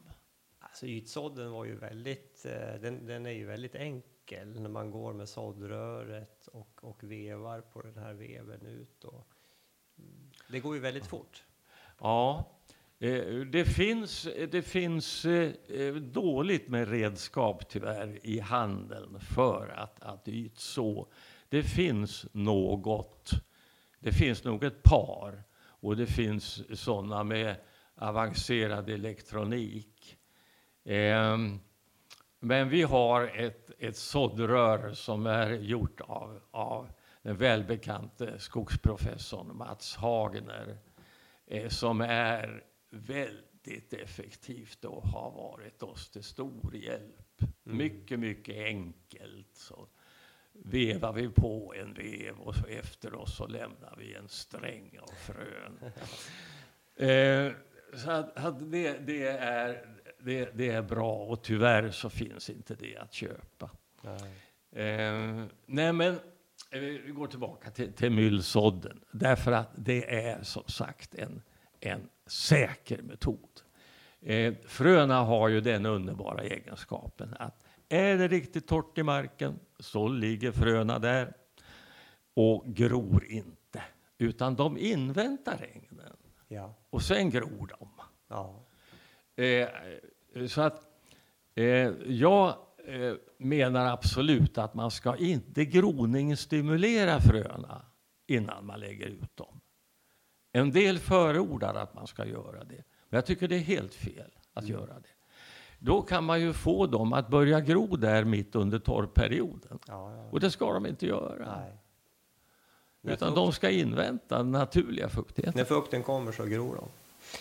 Alltså 0.60 0.86
ytsådden 0.86 1.52
var 1.52 1.66
ju 1.66 1.76
väldigt, 1.76 2.46
eh, 2.46 2.82
den, 2.82 3.06
den 3.06 3.26
är 3.26 3.32
ju 3.32 3.46
väldigt 3.46 3.76
enkel 3.76 4.62
när 4.62 4.70
man 4.70 4.92
går 4.92 5.14
med 5.14 5.30
såddröret 5.30 6.48
och, 6.48 6.80
och 6.84 7.04
vevar 7.04 7.62
på 7.62 7.82
den 7.82 7.98
här 7.98 8.14
veven 8.14 8.66
ut. 8.66 9.04
Och, 9.04 9.28
mm, 9.98 10.32
det 10.48 10.60
går 10.60 10.76
ju 10.76 10.82
väldigt 10.82 11.06
fort. 11.06 11.44
Ja, 12.00 12.52
eh, 13.00 13.40
det 13.40 13.66
finns, 13.66 14.28
det 14.52 14.62
finns 14.62 15.26
eh, 15.26 15.96
dåligt 15.96 16.68
med 16.68 16.90
redskap 16.90 17.70
tyvärr 17.70 18.20
i 18.24 18.40
handeln 18.40 19.20
för 19.20 19.74
att, 19.76 20.04
att 20.04 20.28
ytså. 20.28 21.08
Det 21.50 21.64
finns 21.64 22.26
något, 22.32 23.32
det 24.00 24.12
finns 24.12 24.44
nog 24.44 24.64
ett 24.64 24.84
par 24.84 25.44
och 25.80 25.98
det 25.98 26.08
finns 26.08 26.80
sådana 26.80 27.24
med 27.24 27.56
avancerad 27.96 28.90
elektronik. 28.90 30.18
Ehm, 30.86 31.60
men 32.40 32.70
vi 32.70 32.82
har 32.82 33.28
ett, 33.28 33.72
ett 33.80 33.98
såddrör 33.98 34.94
som 34.94 35.26
är 35.26 35.52
gjort 35.52 36.02
av, 36.02 36.42
av 36.52 36.90
den 37.22 37.38
välbekante 37.38 38.40
skogsprofessorn 38.40 39.58
Mats 39.58 39.96
Hagner 39.96 40.78
eh, 41.48 41.70
som 41.70 42.02
är 42.02 42.64
väldigt 42.90 43.94
effektivt 43.94 44.86
och 44.86 45.04
har 45.04 45.32
varit 45.32 45.84
oss 45.84 46.12
till 46.12 46.24
stor 46.24 46.76
hjälp. 46.76 47.42
Mm. 47.66 47.78
Mycket, 47.78 48.20
mycket 48.20 48.56
enkelt. 48.56 49.56
Så 49.56 49.88
vevar 50.64 51.14
vi 51.14 51.30
på 51.30 51.74
en 51.78 51.94
vev 51.94 52.40
och 52.40 52.56
så 52.56 52.66
efter 52.66 53.16
oss 53.16 53.36
så 53.36 53.48
lämnar 53.48 53.96
vi 53.98 54.14
en 54.14 54.28
sträng 54.28 55.00
av 55.02 55.12
frön. 55.16 55.80
eh, 57.10 57.54
så 57.98 58.12
att, 58.12 58.38
att 58.38 58.72
det, 58.72 58.98
det, 58.98 59.28
är, 59.28 59.86
det, 60.20 60.50
det, 60.54 60.70
är 60.70 60.82
bra 60.82 61.16
och 61.16 61.44
tyvärr 61.44 61.90
så 61.90 62.10
finns 62.10 62.50
inte 62.50 62.76
det 62.76 62.98
att 62.98 63.14
köpa. 63.14 63.70
Nej, 64.02 64.32
eh, 64.72 65.46
nej 65.66 65.94
men 65.94 66.14
eh, 66.72 66.80
vi 66.80 67.12
går 67.16 67.28
tillbaka 67.28 67.72
till, 67.72 67.94
till 67.94 68.12
myllsådden. 68.12 69.00
Därför 69.12 69.52
att 69.52 69.70
det 69.76 70.16
är 70.28 70.44
som 70.44 70.64
sagt 70.68 71.16
en, 71.16 71.42
en 71.80 72.10
säker 72.28 73.02
metod. 73.02 73.50
Eh, 74.22 74.54
fröna 74.68 75.22
har 75.22 75.50
ju 75.50 75.62
den 75.62 75.86
underbara 75.86 76.44
egenskapen 76.44 77.36
att 77.40 77.64
är 77.90 78.18
det 78.18 78.28
riktigt 78.28 78.68
torrt 78.68 78.98
i 78.98 79.04
marken 79.04 79.60
så 79.80 80.08
ligger 80.08 80.52
fröna 80.52 81.00
där 81.00 81.34
och 82.34 82.66
gror 82.66 83.26
inte. 83.26 83.84
Utan 84.18 84.56
de 84.56 84.78
inväntar 84.78 85.58
regnen. 85.58 86.18
Ja. 86.48 86.76
Och 86.90 87.02
sen 87.02 87.30
gror 87.30 87.76
de. 87.80 87.90
Ja. 88.28 88.66
Eh, 89.44 89.68
så 90.48 90.62
att 90.62 90.82
eh, 91.56 91.66
jag 92.06 92.48
eh, 92.88 93.14
menar 93.38 93.86
absolut 93.86 94.58
att 94.58 94.74
man 94.74 94.92
ska 94.92 95.18
inte 95.18 95.66
groningsstimulera 95.66 97.22
fröna 97.22 97.86
innan 98.28 98.66
man 98.66 98.80
lägger 98.80 99.08
ut 99.08 99.38
dem. 99.38 99.62
En 100.52 100.72
del 100.72 101.00
förordar 101.00 101.76
att 101.76 101.94
man 101.94 102.08
ska 102.08 102.26
göra 102.26 102.64
det. 102.64 102.84
Men 103.10 103.18
jag 103.18 103.26
tycker 103.26 103.48
det 103.48 103.56
är 103.56 103.60
helt 103.60 103.94
fel 103.94 104.32
att 104.54 104.64
mm. 104.64 104.76
göra 104.76 105.00
det. 105.00 105.15
Då 105.80 106.02
kan 106.02 106.24
man 106.24 106.42
ju 106.42 106.54
få 106.54 106.88
dem 106.88 107.14
att 107.14 107.30
börja 107.30 107.60
gro 107.62 107.96
där 107.96 108.24
mitt 108.24 108.56
under 108.56 108.80
torrperioden. 108.80 109.80
Ja, 109.88 110.16
ja. 110.16 110.30
Och 110.32 110.40
det 110.40 110.52
ska 110.52 110.74
de 110.74 110.86
inte 110.86 111.06
göra. 111.08 111.58
Nej. 111.58 113.14
Utan 113.14 113.36
de 113.36 113.54
ska 113.54 113.70
invänta 113.70 114.44
naturliga 114.44 115.10
fuktigheten. 115.10 115.58
När 115.58 115.66
fukten 115.66 116.04
kommer 116.04 116.32
så 116.32 116.46
gror 116.46 116.76
de. 116.76 116.88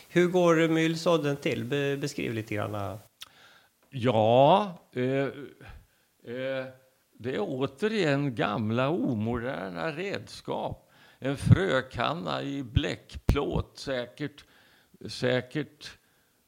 Hur 0.09 0.29
går 0.29 0.69
myllsådden 0.69 1.37
till? 1.37 1.65
Be 1.65 1.97
beskriv 1.97 2.35
lite 2.35 2.55
grann. 2.55 2.99
Ja, 3.91 4.79
eh, 4.93 5.03
eh, 5.03 6.67
det 7.19 7.35
är 7.35 7.41
återigen 7.41 8.35
gamla 8.35 8.89
omoderna 8.89 9.93
redskap. 9.93 10.91
En 11.19 11.37
frökanna 11.37 12.43
i 12.43 12.63
bläckplåt, 12.63 13.79
säkert, 13.79 14.45
säkert 15.09 15.99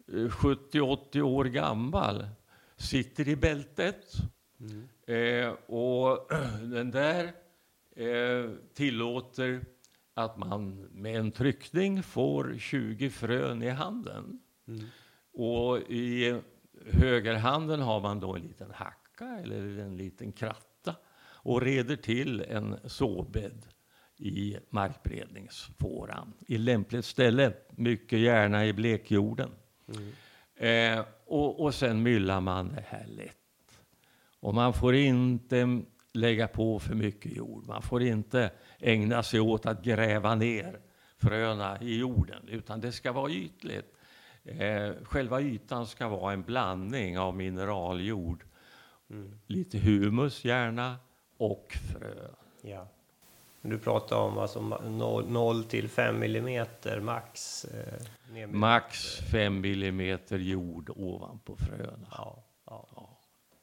70-80 0.07 1.21
år 1.21 1.45
gammal, 1.45 2.29
sitter 2.77 3.29
i 3.29 3.37
bältet. 3.37 4.05
Mm. 4.61 4.88
Eh, 5.07 5.55
och 5.66 6.29
den 6.62 6.90
där 6.90 7.33
eh, 7.97 8.51
tillåter 8.75 9.64
att 10.14 10.38
man 10.38 10.75
med 10.92 11.16
en 11.16 11.31
tryckning 11.33 12.03
får 12.03 12.57
20 12.59 13.11
frön 13.11 13.62
i 13.62 13.69
handen. 13.69 14.40
Mm. 14.69 14.85
Och 15.33 15.79
i 15.79 16.40
högerhanden 16.92 17.81
har 17.81 18.01
man 18.01 18.21
då 18.21 18.35
en 18.37 18.42
liten 18.42 18.71
hacka 18.71 19.38
eller 19.42 19.79
en 19.79 19.97
liten 19.97 20.33
kratta 20.33 20.95
och 21.47 21.62
reder 21.62 21.97
till 21.97 22.40
en 22.40 22.77
såbädd 22.85 23.66
i 24.16 24.57
markberedningsfåran 24.71 26.33
i 26.47 26.59
lämpligt 26.59 27.05
ställe, 27.05 27.53
mycket 27.71 28.19
gärna 28.19 28.66
i 28.66 28.73
blekjorden. 28.73 29.51
Mm. 29.88 30.12
Eh, 30.57 31.05
och, 31.27 31.61
och 31.61 31.75
sen 31.75 32.03
myllar 32.03 32.40
man 32.40 32.72
det 32.72 32.85
här 32.87 33.07
lätt. 33.07 33.37
Och 34.40 34.55
man 34.55 34.72
får 34.72 34.94
inte 34.94 35.83
lägga 36.12 36.49
på 36.49 36.79
för 36.79 36.94
mycket 36.94 37.37
jord. 37.37 37.66
Man 37.66 37.83
får 37.83 38.03
inte 38.03 38.51
ägna 38.79 39.22
sig 39.22 39.40
åt 39.40 39.66
att 39.66 39.85
gräva 39.85 40.35
ner 40.35 40.81
fröna 41.16 41.81
i 41.81 41.99
jorden, 41.99 42.49
utan 42.49 42.81
det 42.81 42.92
ska 42.92 43.12
vara 43.12 43.31
ytligt. 43.31 43.96
Eh, 44.44 44.92
själva 45.03 45.40
ytan 45.40 45.87
ska 45.87 46.09
vara 46.09 46.33
en 46.33 46.42
blandning 46.42 47.18
av 47.18 47.37
mineraljord, 47.37 48.44
mm. 49.11 49.38
lite 49.46 49.79
humus 49.79 50.44
gärna 50.44 50.96
och 51.37 51.77
frö. 51.92 52.29
Ja. 52.62 52.88
Du 53.68 53.79
pratar 53.79 54.16
om 54.16 54.38
alltså 54.38 54.61
0 54.61 55.64
till 55.64 55.88
5 55.88 56.18
millimeter 56.18 57.00
max? 57.00 57.64
Eh, 57.64 58.48
max 58.48 59.16
5 59.33 59.61
millimeter 59.61 60.38
jord 60.38 60.90
ovanpå 60.96 61.57
fröna. 61.57 62.09
Ja, 62.11 62.44
ja. 62.66 62.88
ja. 62.96 63.16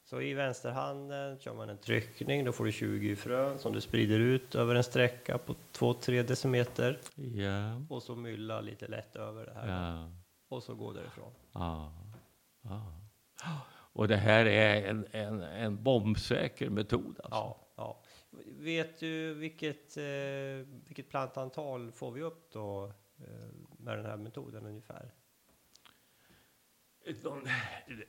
Så 0.06 0.22
i 0.22 0.34
vänsterhanden 0.34 1.40
kör 1.40 1.54
man 1.54 1.70
en 1.70 1.78
tryckning, 1.78 2.46
då 2.46 2.52
får 2.52 2.66
du 2.66 2.72
20 2.72 3.16
frön 3.16 3.60
som 3.60 3.74
du 3.74 3.82
sprider 3.82 4.20
ut 4.20 4.56
över 4.56 4.76
en 4.76 4.84
sträcka 4.84 5.38
på 5.38 5.56
2-3 5.74 6.24
decimeter. 6.24 7.00
Ja. 7.16 7.82
Och 7.90 8.04
så 8.04 8.16
mylla 8.16 8.62
lite 8.62 8.88
lätt 8.88 9.16
över 9.16 9.46
det 9.46 9.54
här. 9.54 9.68
Ja. 9.68 10.12
Och 10.50 10.64
så 10.64 10.76
gå 10.76 10.94
därifrån. 10.94 11.32
Ja. 11.54 11.94
ja. 12.62 12.82
Och 13.94 14.08
det 14.08 14.18
här 14.18 14.46
är 14.46 14.88
en, 14.90 15.06
en, 15.12 15.42
en 15.42 15.84
bombsäker 15.84 16.70
metod 16.70 17.20
alltså. 17.24 17.40
Ja. 17.40 17.63
Vet 18.46 19.00
du 19.00 19.34
vilket, 19.34 19.98
eh, 19.98 20.68
vilket 20.88 21.10
plantantal 21.10 21.92
får 21.92 22.12
vi 22.12 22.22
upp 22.22 22.52
då 22.52 22.94
eh, 23.18 23.56
med 23.78 23.98
den 23.98 24.06
här 24.06 24.18
metoden 24.18 24.66
ungefär? 24.66 25.14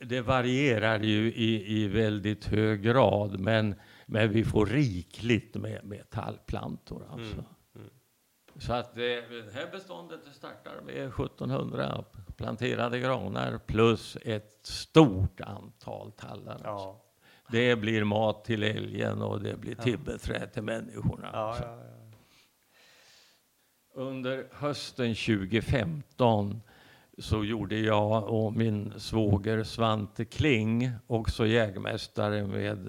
Det 0.00 0.20
varierar 0.20 1.00
ju 1.00 1.32
i, 1.32 1.82
i 1.82 1.88
väldigt 1.88 2.44
hög 2.44 2.82
grad, 2.82 3.40
men, 3.40 3.74
men 4.06 4.32
vi 4.32 4.44
får 4.44 4.66
rikligt 4.66 5.54
med, 5.54 5.84
med 5.84 6.10
tallplantor. 6.10 7.06
Alltså. 7.10 7.32
Mm. 7.32 7.44
Mm. 7.74 7.90
Så 8.58 8.72
att 8.72 8.94
det, 8.94 9.20
det 9.20 9.52
här 9.54 9.70
beståndet 9.70 10.20
startar 10.32 10.80
med 10.80 11.08
1700 11.08 12.04
planterade 12.36 13.00
granar 13.00 13.58
plus 13.58 14.16
ett 14.22 14.66
stort 14.66 15.40
antal 15.40 16.12
tallar. 16.12 16.64
Alltså. 16.64 17.03
Ja. 17.46 17.58
Det 17.58 17.76
blir 17.76 18.04
mat 18.04 18.44
till 18.44 18.62
älgen 18.62 19.22
och 19.22 19.42
det 19.42 19.56
blir 19.56 19.74
tibbeträd 19.74 20.52
till 20.52 20.62
människorna. 20.62 21.30
Ja, 21.32 21.56
ja, 21.60 21.78
Under 23.94 24.46
hösten 24.52 25.14
2015 25.14 26.60
så 27.18 27.44
gjorde 27.44 27.78
jag 27.78 28.28
och 28.28 28.52
min 28.52 28.92
svåger 28.96 29.64
Svante 29.64 30.24
Kling, 30.24 30.90
också 31.06 31.46
jägmästare 31.46 32.46
med 32.46 32.88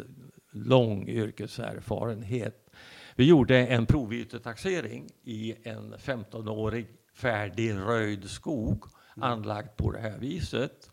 lång 0.52 1.08
yrkeserfarenhet. 1.08 2.70
Vi 3.16 3.26
gjorde 3.26 3.58
en 3.58 3.86
provytetaxering 3.86 5.10
i 5.24 5.56
en 5.64 5.96
15-årig 5.96 6.88
färdigröjd 7.14 8.30
skog 8.30 8.84
mm. 9.18 9.30
anlagd 9.32 9.78
på 9.78 9.92
det 9.92 10.00
här 10.00 10.18
viset. 10.18 10.92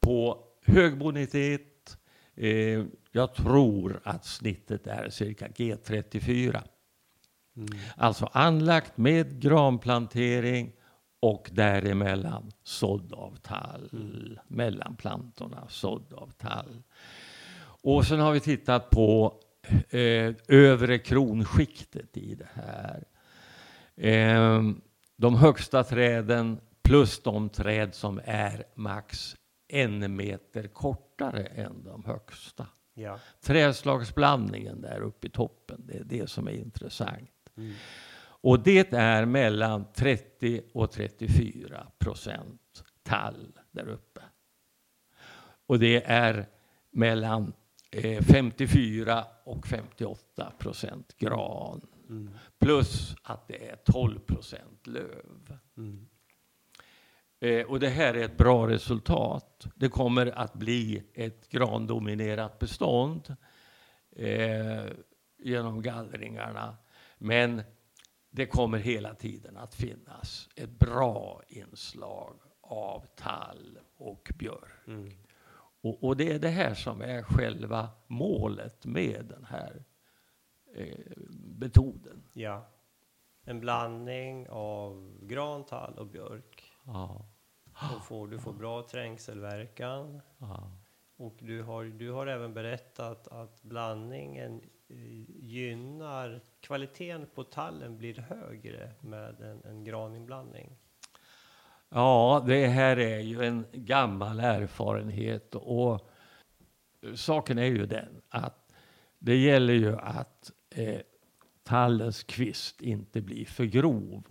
På 0.00 0.44
hög 0.66 0.98
bonitet. 0.98 1.69
Eh, 2.34 2.84
jag 3.12 3.34
tror 3.34 4.00
att 4.04 4.24
snittet 4.24 4.86
är 4.86 5.10
cirka 5.10 5.48
G34. 5.48 6.62
Mm. 7.56 7.78
Alltså 7.96 8.28
anlagt 8.32 8.96
med 8.96 9.40
granplantering 9.40 10.72
och 11.20 11.50
däremellan 11.52 12.52
sådd 12.62 13.12
av 13.12 13.36
tall. 13.36 13.88
Mm. 13.92 14.38
Mellan 14.48 14.96
plantorna 14.96 15.66
sådd 15.68 16.12
av 16.12 16.30
tall. 16.30 16.82
Och 17.82 18.06
sen 18.06 18.20
har 18.20 18.32
vi 18.32 18.40
tittat 18.40 18.90
på 18.90 19.34
eh, 19.90 20.34
övre 20.48 20.98
kronskiktet 20.98 22.16
i 22.16 22.34
det 22.34 22.48
här. 22.52 23.04
Eh, 23.96 24.62
de 25.16 25.34
högsta 25.34 25.84
träden 25.84 26.60
plus 26.82 27.22
de 27.22 27.48
träd 27.48 27.94
som 27.94 28.20
är 28.24 28.64
max 28.74 29.36
en 29.70 30.16
meter 30.16 30.66
kortare 30.68 31.42
än 31.42 31.84
de 31.84 32.04
högsta. 32.04 32.66
Ja. 32.94 33.18
Träslagsblandningen 33.40 34.80
där 34.80 35.00
uppe 35.00 35.26
i 35.26 35.30
toppen, 35.30 35.86
det 35.86 35.96
är 35.98 36.04
det 36.04 36.30
som 36.30 36.48
är 36.48 36.52
intressant. 36.52 37.30
Mm. 37.56 37.74
Och 38.42 38.60
det 38.60 38.92
är 38.92 39.24
mellan 39.24 39.92
30 39.92 40.62
och 40.72 40.90
34 40.90 41.86
procent 41.98 42.84
tall 43.02 43.58
där 43.70 43.88
uppe. 43.88 44.20
Och 45.66 45.78
det 45.78 46.02
är 46.04 46.46
mellan 46.90 47.52
eh, 47.90 48.22
54 48.22 49.24
och 49.44 49.66
58 49.66 50.52
procent 50.58 51.16
gran. 51.18 51.80
Mm. 52.08 52.30
Plus 52.58 53.14
att 53.22 53.48
det 53.48 53.68
är 53.68 53.76
12 53.76 54.18
procent 54.18 54.86
löv. 54.86 55.58
Mm. 55.76 56.06
Eh, 57.42 57.66
och 57.66 57.80
det 57.80 57.88
här 57.88 58.14
är 58.14 58.24
ett 58.24 58.36
bra 58.36 58.68
resultat. 58.68 59.66
Det 59.74 59.88
kommer 59.88 60.26
att 60.26 60.54
bli 60.54 61.02
ett 61.14 61.48
grandominerat 61.48 62.58
bestånd 62.58 63.36
eh, 64.16 64.84
genom 65.38 65.82
gallringarna. 65.82 66.76
Men 67.18 67.62
det 68.30 68.46
kommer 68.46 68.78
hela 68.78 69.14
tiden 69.14 69.56
att 69.56 69.74
finnas 69.74 70.48
ett 70.56 70.78
bra 70.78 71.42
inslag 71.48 72.36
av 72.60 73.06
tall 73.16 73.78
och 73.96 74.32
björk. 74.38 74.86
Mm. 74.86 75.10
Och, 75.80 76.04
och 76.04 76.16
det 76.16 76.32
är 76.32 76.38
det 76.38 76.48
här 76.48 76.74
som 76.74 77.02
är 77.02 77.22
själva 77.22 77.88
målet 78.06 78.86
med 78.86 79.24
den 79.28 79.44
här 79.44 79.84
eh, 80.74 81.16
metoden. 81.58 82.22
Ja. 82.32 82.68
En 83.44 83.60
blandning 83.60 84.48
av 84.48 85.18
gran, 85.22 85.64
tall 85.64 85.98
och 85.98 86.06
björk. 86.06 86.72
Ja, 86.84 87.29
Då 87.80 88.00
får, 88.00 88.26
du 88.26 88.38
får 88.38 88.52
bra 88.52 88.82
trängselverkan. 88.82 90.20
ja. 90.38 90.70
Och 91.16 91.36
du 91.38 91.62
har, 91.62 91.84
du 91.84 92.10
har 92.10 92.26
även 92.26 92.54
berättat 92.54 93.28
att 93.28 93.62
blandningen 93.62 94.60
eh, 94.88 94.96
gynnar 95.44 96.40
kvaliteten 96.60 97.26
på 97.34 97.44
tallen 97.44 97.98
blir 97.98 98.14
högre 98.14 98.92
med 99.00 99.40
en, 99.40 99.62
en 99.64 99.84
graninblandning. 99.84 100.76
Ja, 101.88 102.44
det 102.46 102.66
här 102.66 102.98
är 102.98 103.18
ju 103.18 103.44
en 103.44 103.66
gammal 103.72 104.40
erfarenhet 104.40 105.54
och 105.54 106.08
saken 107.14 107.58
är 107.58 107.64
ju 107.64 107.86
den 107.86 108.22
att 108.28 108.72
det 109.18 109.36
gäller 109.36 109.74
ju 109.74 109.96
att 109.96 110.52
eh, 110.70 111.00
tallens 111.62 112.22
kvist 112.22 112.82
inte 112.82 113.20
blir 113.20 113.44
för 113.44 113.64
grov. 113.64 114.26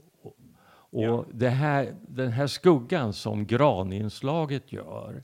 Och, 0.89 1.25
Ja. 1.39 1.49
här, 1.49 1.95
den 2.07 2.31
här 2.31 2.47
skuggan 2.47 3.13
som 3.13 3.45
graninslaget 3.45 4.71
gör 4.71 5.23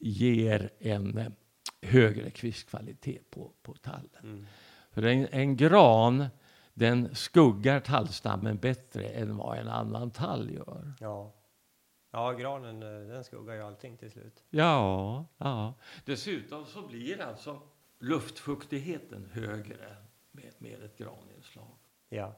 ger 0.00 0.70
en 0.78 1.34
högre 1.82 2.30
kvistkvalitet 2.30 3.30
på, 3.30 3.52
på 3.62 3.74
tallen. 3.74 4.10
Mm. 4.22 4.46
För 4.90 5.02
en, 5.02 5.26
en 5.30 5.56
gran 5.56 6.26
den 6.74 7.14
skuggar 7.14 7.80
tallstammen 7.80 8.56
bättre 8.56 9.04
än 9.04 9.36
vad 9.36 9.58
en 9.58 9.68
annan 9.68 10.10
tall 10.10 10.50
gör. 10.50 10.92
Ja. 11.00 11.34
ja, 12.10 12.32
granen 12.32 12.82
eh, 12.82 13.08
den 13.08 13.24
skuggar 13.24 13.54
ju 13.54 13.62
allting 13.62 13.96
till 13.96 14.10
slut. 14.10 14.44
Ja, 14.50 15.24
ja. 15.38 15.74
Dessutom 16.04 16.66
så 16.66 16.86
blir 16.86 17.20
alltså 17.20 17.60
luftfuktigheten 17.98 19.28
högre 19.32 19.96
med, 20.30 20.52
med 20.58 20.82
ett 20.82 20.98
graninslag. 20.98 21.76
Ja. 22.08 22.34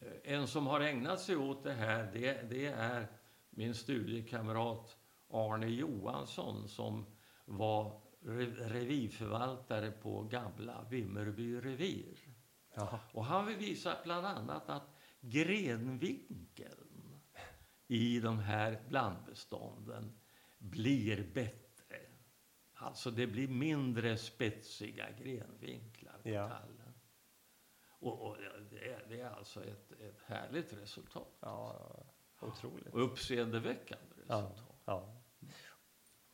Eh, 0.00 0.32
En 0.34 0.48
som 0.48 0.66
har 0.66 0.80
ägnat 0.80 1.20
sig 1.20 1.36
åt 1.36 1.64
det 1.64 1.72
här 1.72 2.10
det, 2.12 2.50
det 2.50 2.66
är 2.66 3.06
min 3.50 3.74
studiekamrat 3.74 4.96
Arne 5.28 5.66
Johansson 5.66 6.68
som 6.68 7.06
var 7.44 8.00
re- 8.20 8.68
revirförvaltare 8.68 9.90
på 9.90 10.22
gamla 10.22 10.86
Vimmerby 10.90 11.60
revir. 11.60 12.18
Jaha. 12.74 13.00
Och 13.12 13.24
han 13.24 13.46
vill 13.46 13.56
visa 13.56 13.96
bland 14.04 14.26
annat 14.26 14.68
att 14.70 14.96
grenvinkeln 15.20 17.20
i 17.86 18.20
de 18.20 18.38
här 18.38 18.82
blandbestånden 18.88 20.18
blir 20.58 21.30
bättre. 21.34 21.96
Alltså 22.74 23.10
det 23.10 23.26
blir 23.26 23.48
mindre 23.48 24.16
spetsiga 24.16 25.10
grenvinklar 25.10 26.18
på 26.22 26.28
Ja. 26.28 26.48
tallen. 26.48 26.94
Och, 27.88 28.20
och 28.28 28.36
det, 28.70 28.92
är, 28.92 29.06
det 29.08 29.20
är 29.20 29.30
alltså 29.30 29.64
ett, 29.64 29.89
ett 30.00 30.20
härligt 30.26 30.72
resultat. 30.72 31.28
Ja, 31.40 31.90
otroligt. 32.40 32.94
Och 32.94 33.04
uppseendeväckande 33.04 34.04
Ja. 34.28 34.36
resultat. 34.36 34.76
Ja. 34.84 35.16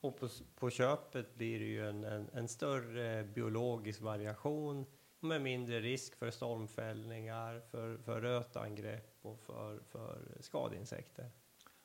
Och 0.00 0.18
på, 0.20 0.28
på 0.54 0.70
köpet 0.70 1.34
blir 1.34 1.58
det 1.58 1.64
ju 1.64 1.88
en, 1.88 2.04
en, 2.04 2.30
en 2.32 2.48
större 2.48 3.24
biologisk 3.24 4.00
variation 4.00 4.86
med 5.20 5.42
mindre 5.42 5.80
risk 5.80 6.16
för 6.16 6.30
stormfällningar, 6.30 7.60
för, 7.70 7.96
för 7.98 8.20
rötangrepp 8.20 9.18
och 9.22 9.40
för, 9.40 9.80
för 9.88 10.36
skadeinsekter. 10.40 11.30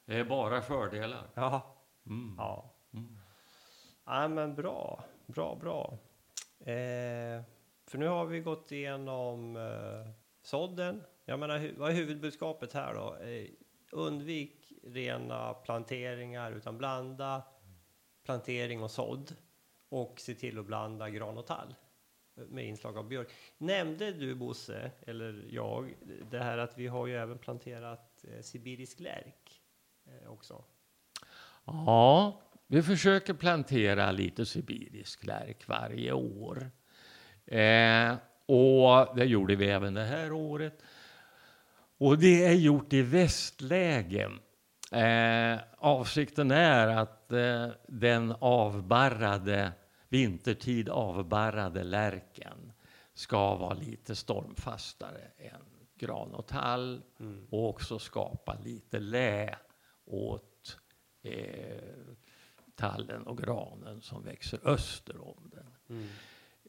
Det 0.05 0.15
är 0.15 0.23
bara 0.25 0.61
fördelar. 0.61 1.29
Ja, 1.33 1.77
Mm. 2.05 2.35
ja. 2.37 2.73
Mm. 2.93 3.17
ja 4.05 4.27
men 4.27 4.55
bra, 4.55 5.03
bra, 5.25 5.55
bra. 5.55 5.97
Eh, 6.59 7.41
för 7.85 7.97
nu 7.97 8.07
har 8.07 8.25
vi 8.25 8.39
gått 8.39 8.71
igenom 8.71 9.55
eh, 9.55 10.11
sådden. 10.41 11.03
Jag 11.31 11.39
menar, 11.39 11.71
vad 11.77 11.91
är 11.91 11.95
huvudbudskapet 11.95 12.73
här 12.73 12.93
då? 12.93 13.15
Eh, 13.15 13.47
undvik 13.91 14.73
rena 14.83 15.53
planteringar 15.53 16.51
utan 16.51 16.77
blanda 16.77 17.43
plantering 18.25 18.83
och 18.83 18.91
sådd 18.91 19.35
och 19.89 20.19
se 20.19 20.33
till 20.33 20.59
att 20.59 20.65
blanda 20.65 21.09
gran 21.09 21.37
och 21.37 21.45
tall 21.45 21.75
med 22.33 22.65
inslag 22.65 22.97
av 22.97 23.07
björk. 23.07 23.31
Nämnde 23.57 24.11
du 24.11 24.35
Bosse, 24.35 24.91
eller 25.01 25.47
jag, 25.49 25.93
det 26.31 26.39
här 26.39 26.57
att 26.57 26.77
vi 26.77 26.87
har 26.87 27.07
ju 27.07 27.15
även 27.15 27.37
planterat 27.37 28.25
eh, 28.27 28.41
sibirisk 28.41 28.99
lärk 28.99 29.61
eh, 30.05 30.31
också? 30.31 30.63
Ja, 31.65 32.41
vi 32.67 32.83
försöker 32.83 33.33
plantera 33.33 34.11
lite 34.11 34.45
sibirisk 34.45 35.25
lärk 35.25 35.67
varje 35.67 36.11
år. 36.11 36.71
Eh, 37.45 38.15
och 38.45 39.15
det 39.15 39.25
gjorde 39.25 39.55
vi 39.55 39.67
även 39.67 39.93
det 39.93 40.03
här 40.03 40.31
året. 40.31 40.83
Och 42.01 42.17
det 42.17 42.45
är 42.45 42.53
gjort 42.53 42.93
i 42.93 43.01
västläge. 43.01 44.31
Eh, 44.91 45.59
avsikten 45.77 46.51
är 46.51 46.87
att 46.87 47.31
eh, 47.31 47.67
den 47.87 48.33
avbarrade, 48.39 49.71
vintertid 50.09 50.89
avbarrade 50.89 51.83
lärken 51.83 52.73
ska 53.13 53.55
vara 53.55 53.73
lite 53.73 54.15
stormfastare 54.15 55.21
än 55.37 55.87
gran 55.95 56.33
och 56.33 56.47
tall 56.47 57.01
Mm. 57.19 57.47
och 57.49 57.69
också 57.69 57.99
skapa 57.99 58.57
lite 58.63 58.99
lä 58.99 59.55
åt 60.05 60.77
eh, 61.23 61.81
tallen 62.75 63.23
och 63.23 63.37
granen 63.37 64.01
som 64.01 64.23
växer 64.23 64.59
öster 64.63 65.27
om 65.27 65.51
den. 65.53 65.97
Mm. 65.97 66.07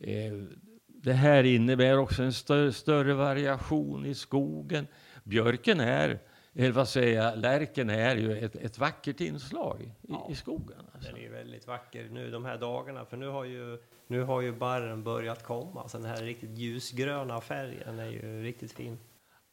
Eh, 0.00 0.56
det 0.86 1.12
här 1.12 1.44
innebär 1.44 1.98
också 1.98 2.22
en 2.22 2.32
större, 2.32 2.72
större 2.72 3.14
variation 3.14 4.06
i 4.06 4.14
skogen. 4.14 4.86
Björken 5.22 5.80
är, 5.80 6.18
eller 6.54 6.72
vad 6.72 6.88
säger 6.88 7.22
jag, 7.22 7.38
lärken 7.38 7.90
är 7.90 8.16
ju 8.16 8.38
ett, 8.38 8.56
ett 8.56 8.78
vackert 8.78 9.20
inslag 9.20 9.82
i, 9.82 9.92
Ja. 10.08 10.28
i 10.30 10.34
skogen. 10.34 10.78
Alltså. 10.94 11.08
Den 11.08 11.18
är 11.18 11.22
ju 11.22 11.28
väldigt 11.32 11.66
vacker 11.66 12.08
nu 12.10 12.30
de 12.30 12.44
här 12.44 12.58
dagarna, 12.58 13.04
för 13.04 13.16
nu 13.16 13.28
har 13.28 13.44
ju, 13.44 13.82
nu 14.06 14.22
har 14.22 14.40
ju 14.40 14.52
barren 14.52 15.02
börjat 15.04 15.42
komma. 15.42 15.88
Så 15.88 15.98
den 15.98 16.06
här 16.06 16.16
riktigt 16.22 16.58
ljusgröna 16.58 17.40
färgen 17.40 17.98
är 17.98 18.10
ju 18.10 18.42
riktigt 18.42 18.72
fin. 18.72 18.98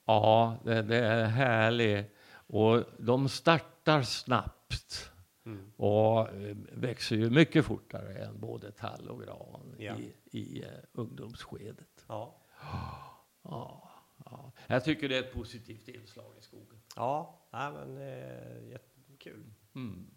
Ja, 0.06 0.58
det, 0.64 0.82
det 0.82 0.98
är 0.98 1.26
härligt. 1.26 2.16
Och 2.48 2.84
de 2.98 3.30
startar 3.30 4.02
snabbt 4.02 5.06
Mm. 5.46 5.72
och 5.76 6.20
eh, 6.30 6.56
växer 6.72 7.16
ju 7.16 7.30
mycket 7.30 7.66
fortare 7.66 8.14
än 8.14 8.40
både 8.40 8.72
tall 8.72 9.10
och 9.10 9.22
gran 9.24 9.76
Ja. 9.78 9.94
i, 9.96 10.14
i 10.40 10.64
eh, 10.64 10.68
ungdomsskedet. 10.92 12.06
Ja. 12.08 12.36
Ja, 13.44 13.89
ja. 14.32 14.52
Jag 14.68 14.84
tycker 14.84 15.10
det 15.10 15.16
är 15.18 15.20
ett 15.20 15.34
positivt 15.34 15.88
inslag 15.88 16.34
i 16.40 16.42
skogen. 16.42 16.82
Ja, 16.96 17.48
nej, 17.52 17.72
men 17.72 17.98
eh, 17.98 18.70
jättekul. 18.70 19.54
Mm. 19.76 20.12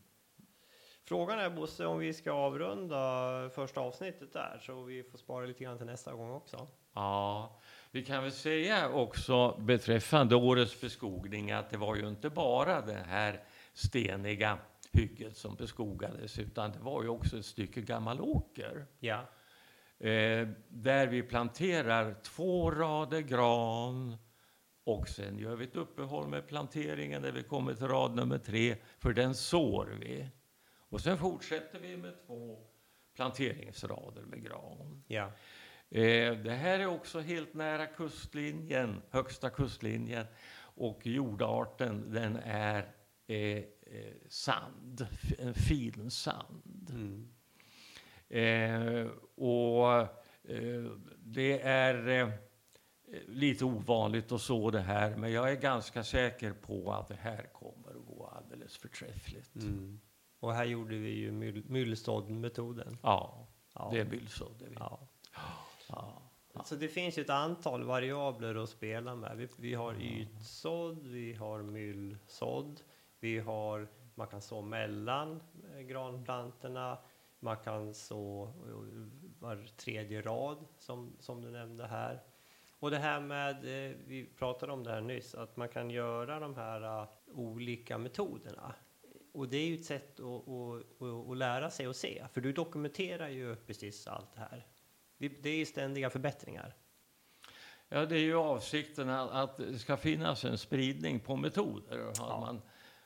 Frågan 1.05 1.39
är 1.39 1.51
Bosse 1.51 1.87
om 1.87 1.99
vi 1.99 2.15
ska 2.15 2.33
avrunda 2.33 3.51
första 3.55 3.81
avsnittet 3.81 4.33
där 4.33 4.61
så 4.63 4.83
vi 4.83 5.03
får 5.03 5.19
spara 5.19 5.47
lite 5.47 5.65
grann 5.65 5.77
till 5.77 5.87
nästa 5.87 6.13
gång 6.13 6.31
också. 6.31 6.69
Ja, 6.95 7.61
vi 7.91 8.05
kan 8.05 8.23
väl 8.23 8.33
säga 8.33 8.89
också 8.89 9.57
beträffande 9.59 10.37
årets 10.37 10.81
beskogning 10.81 11.53
att 11.53 11.71
det 11.71 11.77
var 11.77 11.97
ju 11.97 12.09
inte 12.09 12.31
bara 12.31 12.81
det 12.81 13.05
här 13.09 13.45
steniga 13.75 14.59
hygget 14.93 15.37
som 15.37 15.55
beskogades 15.55 16.39
utan 16.39 16.73
det 16.73 16.79
var 16.79 17.03
ju 17.03 17.09
också 17.09 17.39
ett 17.39 17.47
stycke 17.47 17.81
gammal 17.81 18.21
åker 18.21 18.87
Ja. 18.99 19.27
Eh, 20.03 20.49
där 20.69 21.07
vi 21.07 21.23
planterar 21.23 22.15
två 22.23 22.71
rader 22.71 23.21
gran 23.21 24.17
Och 24.85 25.09
sen 25.09 25.39
gör 25.39 25.57
vi 25.57 25.65
ett 25.65 25.77
uppehåll 25.77 26.29
med 26.29 26.49
planteringen 26.49 27.23
där 27.23 27.33
vi 27.33 27.43
kommer 27.43 27.75
till 27.75 27.89
rad 27.89 28.15
nummer 28.15 28.39
tre, 28.39 28.77
för 28.99 29.13
den 29.13 29.35
sår 29.35 29.99
vi. 30.01 30.29
Och 30.93 31.01
sen 31.01 31.19
fortsätter 31.19 31.79
vi 31.81 31.97
med 31.97 32.15
två 32.27 32.59
planteringsrader 33.15 34.23
med 34.23 34.43
gran. 34.43 35.05
Ja. 35.07 35.33
Eh, 35.91 36.37
det 36.37 36.53
här 36.53 36.79
är 36.79 36.87
också 36.87 37.21
helt 37.21 37.55
nära 37.55 37.87
kustlinjen, 37.87 39.03
högsta 39.11 39.51
kustlinjen. 39.51 40.27
Och 40.75 41.07
jordarten 41.07 42.13
den 42.13 42.37
är 42.45 42.95
eh, 43.27 43.37
eh, 43.37 43.65
sand, 44.29 45.07
en 45.39 45.55
fin 45.55 46.11
sand. 46.11 46.91
Mm. 46.91 47.32
Eh, 48.33 49.07
och 49.37 49.99
eh, 50.51 50.85
det 51.19 51.61
är 51.63 52.09
eh, 52.09 52.29
lite 53.27 53.65
ovanligt 53.65 54.33
att 54.33 54.41
så 54.41 54.71
det 54.71 54.81
här, 54.81 55.17
men 55.17 55.33
jag 55.33 55.51
är 55.53 55.57
ganska 55.57 56.05
säker 56.05 56.53
på 56.53 56.93
att 56.93 57.09
det 57.09 57.19
här 57.21 57.47
kommer 57.53 57.91
att 57.91 58.07
gå 58.07 58.27
alldeles 58.27 58.77
förträffligt. 58.77 59.55
Mm. 59.55 60.01
Och 60.41 60.55
här 60.55 60.65
gjorde 60.65 60.97
vi 60.97 61.11
ju 61.11 61.33
myll, 61.33 61.65
myllsåddmetoden. 61.69 62.99
Ja, 63.03 63.47
Ja. 63.75 63.89
det 63.93 64.01
är 64.01 64.05
bylsådd. 64.05 64.63
vi. 64.69 64.75
Ja. 64.79 65.09
Ja. 65.89 66.23
Så 66.65 66.75
det 66.75 66.89
finns 66.89 67.19
ju 67.19 67.23
ett 67.23 67.31
antal 67.31 67.83
variabler 67.85 68.55
att 68.55 68.69
spela 68.69 69.15
med. 69.15 69.37
Vi, 69.37 69.49
vi 69.59 69.75
har 69.75 69.95
ytsådd, 70.03 71.07
vi 71.07 71.35
har 71.35 71.63
myllsådd, 71.63 72.81
vi 73.21 73.39
har, 73.39 73.89
man 74.15 74.27
kan 74.27 74.41
så 74.43 74.63
mellan 74.63 75.43
eh, 75.75 75.81
granplantorna, 75.81 76.99
man 77.43 77.57
kan 77.57 77.95
så 77.95 78.53
var 79.39 79.67
tredje 79.77 80.23
rad 80.23 80.65
som, 80.79 81.17
som 81.21 81.41
du 81.43 81.51
nämnde 81.51 81.87
här. 81.87 82.23
Och 82.79 82.91
det 82.91 82.99
här 82.99 83.21
med, 83.21 83.57
eh, 83.57 83.97
vi 84.07 84.27
pratade 84.39 84.73
om 84.73 84.85
det 84.85 84.91
här 84.91 85.01
nyss, 85.01 85.35
att 85.35 85.57
man 85.57 85.69
kan 85.69 85.91
göra 85.91 86.41
de 86.41 86.57
här 86.57 87.03
eh, 87.03 87.09
olika 87.33 87.99
metoderna. 87.99 88.75
Och 89.33 89.49
det 89.49 89.57
är 89.57 89.67
ju 89.67 89.75
ett 89.75 89.85
sätt 89.85 90.21
att, 90.21 90.49
att, 90.49 91.03
att, 91.03 91.31
att 91.31 91.37
lära 91.37 91.71
sig 91.71 91.87
att 91.87 91.97
se, 91.97 92.27
för 92.33 92.41
du 92.41 92.53
dokumenterar 92.53 93.29
ju 93.29 93.57
precis 93.57 94.07
allt 94.07 94.35
det 94.35 94.41
här. 94.41 94.67
Det, 95.19 95.49
är 95.51 95.65
ständiga 95.65 96.11
förbättringar. 96.11 96.75
Ja, 97.89 98.07
det 98.07 98.17
är 98.17 98.21
ju 98.21 98.35
avsikten 98.35 99.09
att, 99.09 99.31
att 99.31 99.57
det 99.57 99.79
ska 99.79 99.97
finnas 99.97 100.45
en 100.45 100.59
spridning 100.59 101.21
på 101.21 101.37
metoder 101.37 102.05
och 102.05 102.11
att 102.11 102.19
Ja. 102.19 102.41
man 102.41 102.63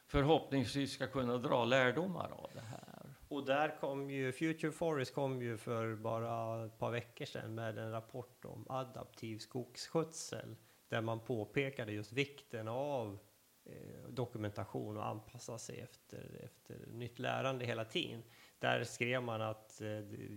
förhoppningsvis 0.06 0.92
ska 0.92 1.06
kunna 1.06 1.38
dra 1.38 1.64
lärdomar 1.64 2.30
av 2.30 2.50
det 2.54 2.60
här. 2.60 2.85
Och 3.28 3.44
där 3.44 3.76
kom 3.80 4.10
ju, 4.10 4.32
Future 4.32 4.72
Forest 4.72 5.14
kom 5.14 5.42
ju 5.42 5.56
för 5.56 5.94
bara 5.94 6.64
ett 6.66 6.78
par 6.78 6.90
veckor 6.90 7.24
sedan 7.24 7.54
med 7.54 7.78
en 7.78 7.90
rapport 7.90 8.44
om 8.44 8.66
adaptiv 8.68 9.38
skogsskötsel 9.38 10.56
där 10.88 11.00
man 11.00 11.20
påpekade 11.20 11.92
just 11.92 12.12
vikten 12.12 12.68
av 12.68 13.18
eh, 13.64 14.08
dokumentation 14.08 14.96
och 14.96 15.06
anpassa 15.06 15.58
sig 15.58 15.80
efter, 15.80 16.40
efter 16.44 16.86
nytt 16.86 17.18
lärande 17.18 17.64
hela 17.64 17.84
tiden. 17.84 18.22
Där 18.58 18.84
skrev 18.84 19.22
man 19.22 19.42
att 19.42 19.80
eh, 19.80 19.88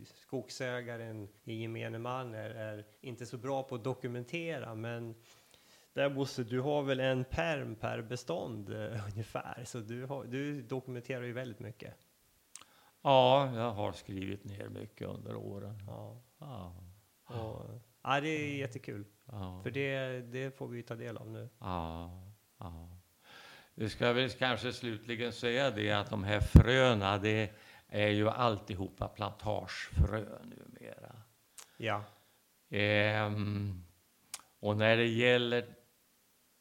skogsägaren 0.03 1.27
i 1.43 1.61
gemene 1.61 1.99
man 1.99 2.33
är, 2.33 2.49
är 2.49 2.85
inte 3.01 3.25
så 3.25 3.37
bra 3.37 3.63
på 3.63 3.75
att 3.75 3.83
dokumentera 3.83 4.75
men 4.75 5.15
där 5.93 6.09
Bosse, 6.09 6.43
du 6.43 6.59
har 6.59 6.83
väl 6.83 6.99
en 6.99 7.25
perm 7.25 7.75
per 7.75 8.01
bestånd 8.01 8.69
eh, 8.69 9.07
ungefär, 9.11 9.63
så 9.65 9.79
du, 9.79 10.05
har, 10.05 10.23
du 10.23 10.61
dokumenterar 10.61 11.23
ju 11.23 11.33
väldigt 11.33 11.59
mycket. 11.59 11.93
Ja, 13.01 13.51
jag 13.55 13.71
har 13.71 13.91
skrivit 13.91 14.43
ner 14.43 14.69
mycket 14.69 15.07
under 15.07 15.35
åren. 15.35 15.83
Ja. 15.87 16.21
Ja, 16.39 16.73
Och, 17.25 17.65
ja, 18.03 18.21
det 18.21 18.29
är 18.29 18.57
jättekul. 18.57 19.05
ja, 19.25 19.59
För 19.63 19.71
det, 19.71 20.21
det 20.21 20.57
får 20.57 20.67
vi 20.67 20.83
ta 20.83 20.95
del 20.95 21.17
av 21.17 21.27
nu. 21.29 21.49
ja, 21.59 22.11
ja. 22.57 22.89
Vi 23.73 23.89
ska 23.89 24.13
väl 24.13 24.29
kanske 24.29 24.73
slutligen 24.73 25.33
säga 25.33 25.71
det 25.71 25.91
att 25.91 26.09
de 26.09 26.23
här 26.23 26.39
fröna, 26.39 27.17
det 27.17 27.51
är 27.87 28.07
ju 28.07 28.29
alltihopa 28.29 29.07
plantagefrön 29.07 30.53
numera. 30.57 31.15
Ja. 31.77 32.03
Ehm, 32.69 33.83
och 34.59 34.77
när 34.77 34.97
det 34.97 35.07
gäller 35.07 35.75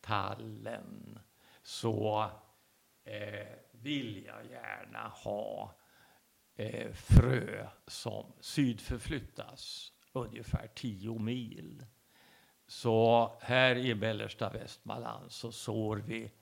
tallen 0.00 1.18
så 1.62 2.30
eh, 3.04 3.46
vill 3.72 4.24
jag 4.26 4.46
gärna 4.50 5.08
ha 5.08 5.74
eh, 6.58 6.92
frö 6.92 7.68
som 7.86 8.32
sydförflyttas 8.40 9.92
ungefär 10.12 10.68
10 10.74 11.18
mil. 11.18 11.84
Så 12.66 13.32
här 13.40 13.76
i 13.76 13.94
mellersta 13.94 14.50
Västmanland 14.50 15.32
så 15.32 15.52
sår 15.52 15.96
vi 15.96 16.32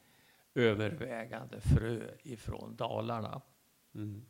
övervägande 0.54 1.60
frö 1.60 2.10
ifrån 2.22 2.76
Dalarna. 2.76 3.42
Mm. 3.94 4.26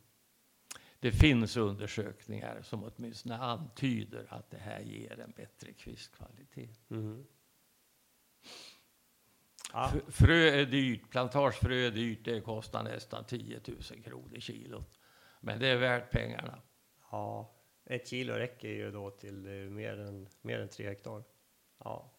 Det 1.01 1.13
finns 1.13 1.57
undersökningar 1.57 2.63
som 2.63 2.85
åtminstone 2.85 3.37
antyder 3.37 4.27
att 4.29 4.51
det 4.51 4.59
här 4.59 4.81
ger 4.81 5.21
en 5.21 5.31
bättre 5.31 5.73
kvistkvalitet. 5.73 6.91
Mm. 6.91 7.27
Ja. 9.73 9.93
Frö 10.09 10.35
är 10.35 10.67
dyrt, 10.67 11.11
plantagefrö 11.11 11.75
är 11.75 11.91
dyrt, 11.91 12.25
det 12.25 12.41
kostar 12.41 12.83
nästan 12.83 13.25
10 13.25 13.61
000 13.67 14.03
kronor 14.03 14.41
kilot. 14.41 14.99
Men 15.47 15.59
det 15.59 15.69
är 15.69 15.77
värt 15.77 16.11
pengarna. 16.11 16.59
ja, 17.11 17.55
ett 17.85 18.09
kilo 18.09 18.35
räcker 18.35 18.69
ju 18.69 18.91
då 18.91 19.11
till 19.11 19.47
eh, 19.47 19.71
mer 19.71 19.99
än, 19.99 20.29
mer 20.43 20.61
än 20.61 20.69
tre 20.69 20.89
hektar. 20.89 21.23
Ja. 21.79 22.13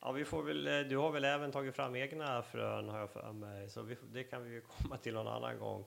Ja, 0.00 0.12
vi 0.12 0.24
får 0.24 0.42
väl, 0.42 0.66
eh, 0.66 0.80
du 0.80 0.96
har 0.96 1.10
väl 1.10 1.24
även 1.24 1.52
tagit 1.52 1.76
fram 1.76 1.96
egna 1.96 2.42
frön 2.42 2.88
har 2.88 2.98
jag 2.98 3.10
för 3.10 3.32
mig, 3.32 3.68
så 3.68 3.82
vi, 3.82 3.96
det 4.12 4.24
kan 4.24 4.44
vi 4.44 4.50
ju 4.50 4.60
komma 4.82 4.96
till 4.96 5.14
någon 5.14 5.28
annan 5.28 5.58
gång. 5.58 5.84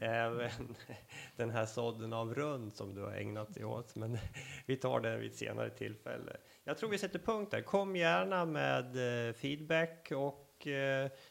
Även 0.00 0.76
den 1.36 1.50
här 1.50 1.66
sådden 1.66 2.12
av 2.12 2.34
rund 2.34 2.74
som 2.74 2.94
du 2.94 3.02
har 3.02 3.12
ägnat 3.12 3.54
dig 3.54 3.64
åt, 3.64 3.96
men 3.96 4.18
vi 4.66 4.76
tar 4.76 5.00
det 5.00 5.16
vid 5.16 5.30
ett 5.30 5.36
senare 5.36 5.70
tillfälle. 5.70 6.36
Jag 6.64 6.78
tror 6.78 6.90
vi 6.90 6.98
sätter 6.98 7.18
punkt 7.18 7.50
där. 7.50 7.62
Kom 7.62 7.96
gärna 7.96 8.44
med 8.44 9.28
eh, 9.28 9.32
feedback 9.32 10.12
och 10.16 10.44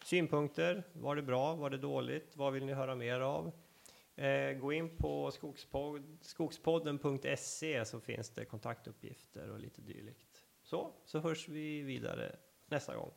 synpunkter. 0.04 0.84
Var 0.94 1.16
det 1.16 1.22
bra? 1.22 1.56
Var 1.56 1.70
det 1.70 1.78
dåligt? 1.78 2.38
Vad 2.38 2.54
vill 2.54 2.66
ni 2.66 2.74
höra 2.74 2.96
mer 2.96 3.20
av? 3.20 3.52
Eh, 4.18 4.54
gå 4.54 4.74
in 4.74 4.98
på 4.98 5.32
skogspodd, 5.32 6.18
skogspodden.se 6.22 7.86
så 7.86 8.00
finns 8.00 8.30
det 8.30 8.46
kontaktuppgifter 8.46 9.50
och 9.50 9.60
lite 9.60 9.82
dylikt. 9.82 10.46
Så, 10.64 10.94
så 11.06 11.20
hörs 11.20 11.50
vi 11.50 11.82
vidare 11.82 12.36
nästa 12.66 12.96
gång. 12.96 13.12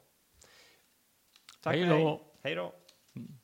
Tack 1.63 1.77
Hej 1.77 1.87
då! 1.87 2.35
Hej 2.43 2.55
då! 2.55 2.75
Mm. 3.17 3.39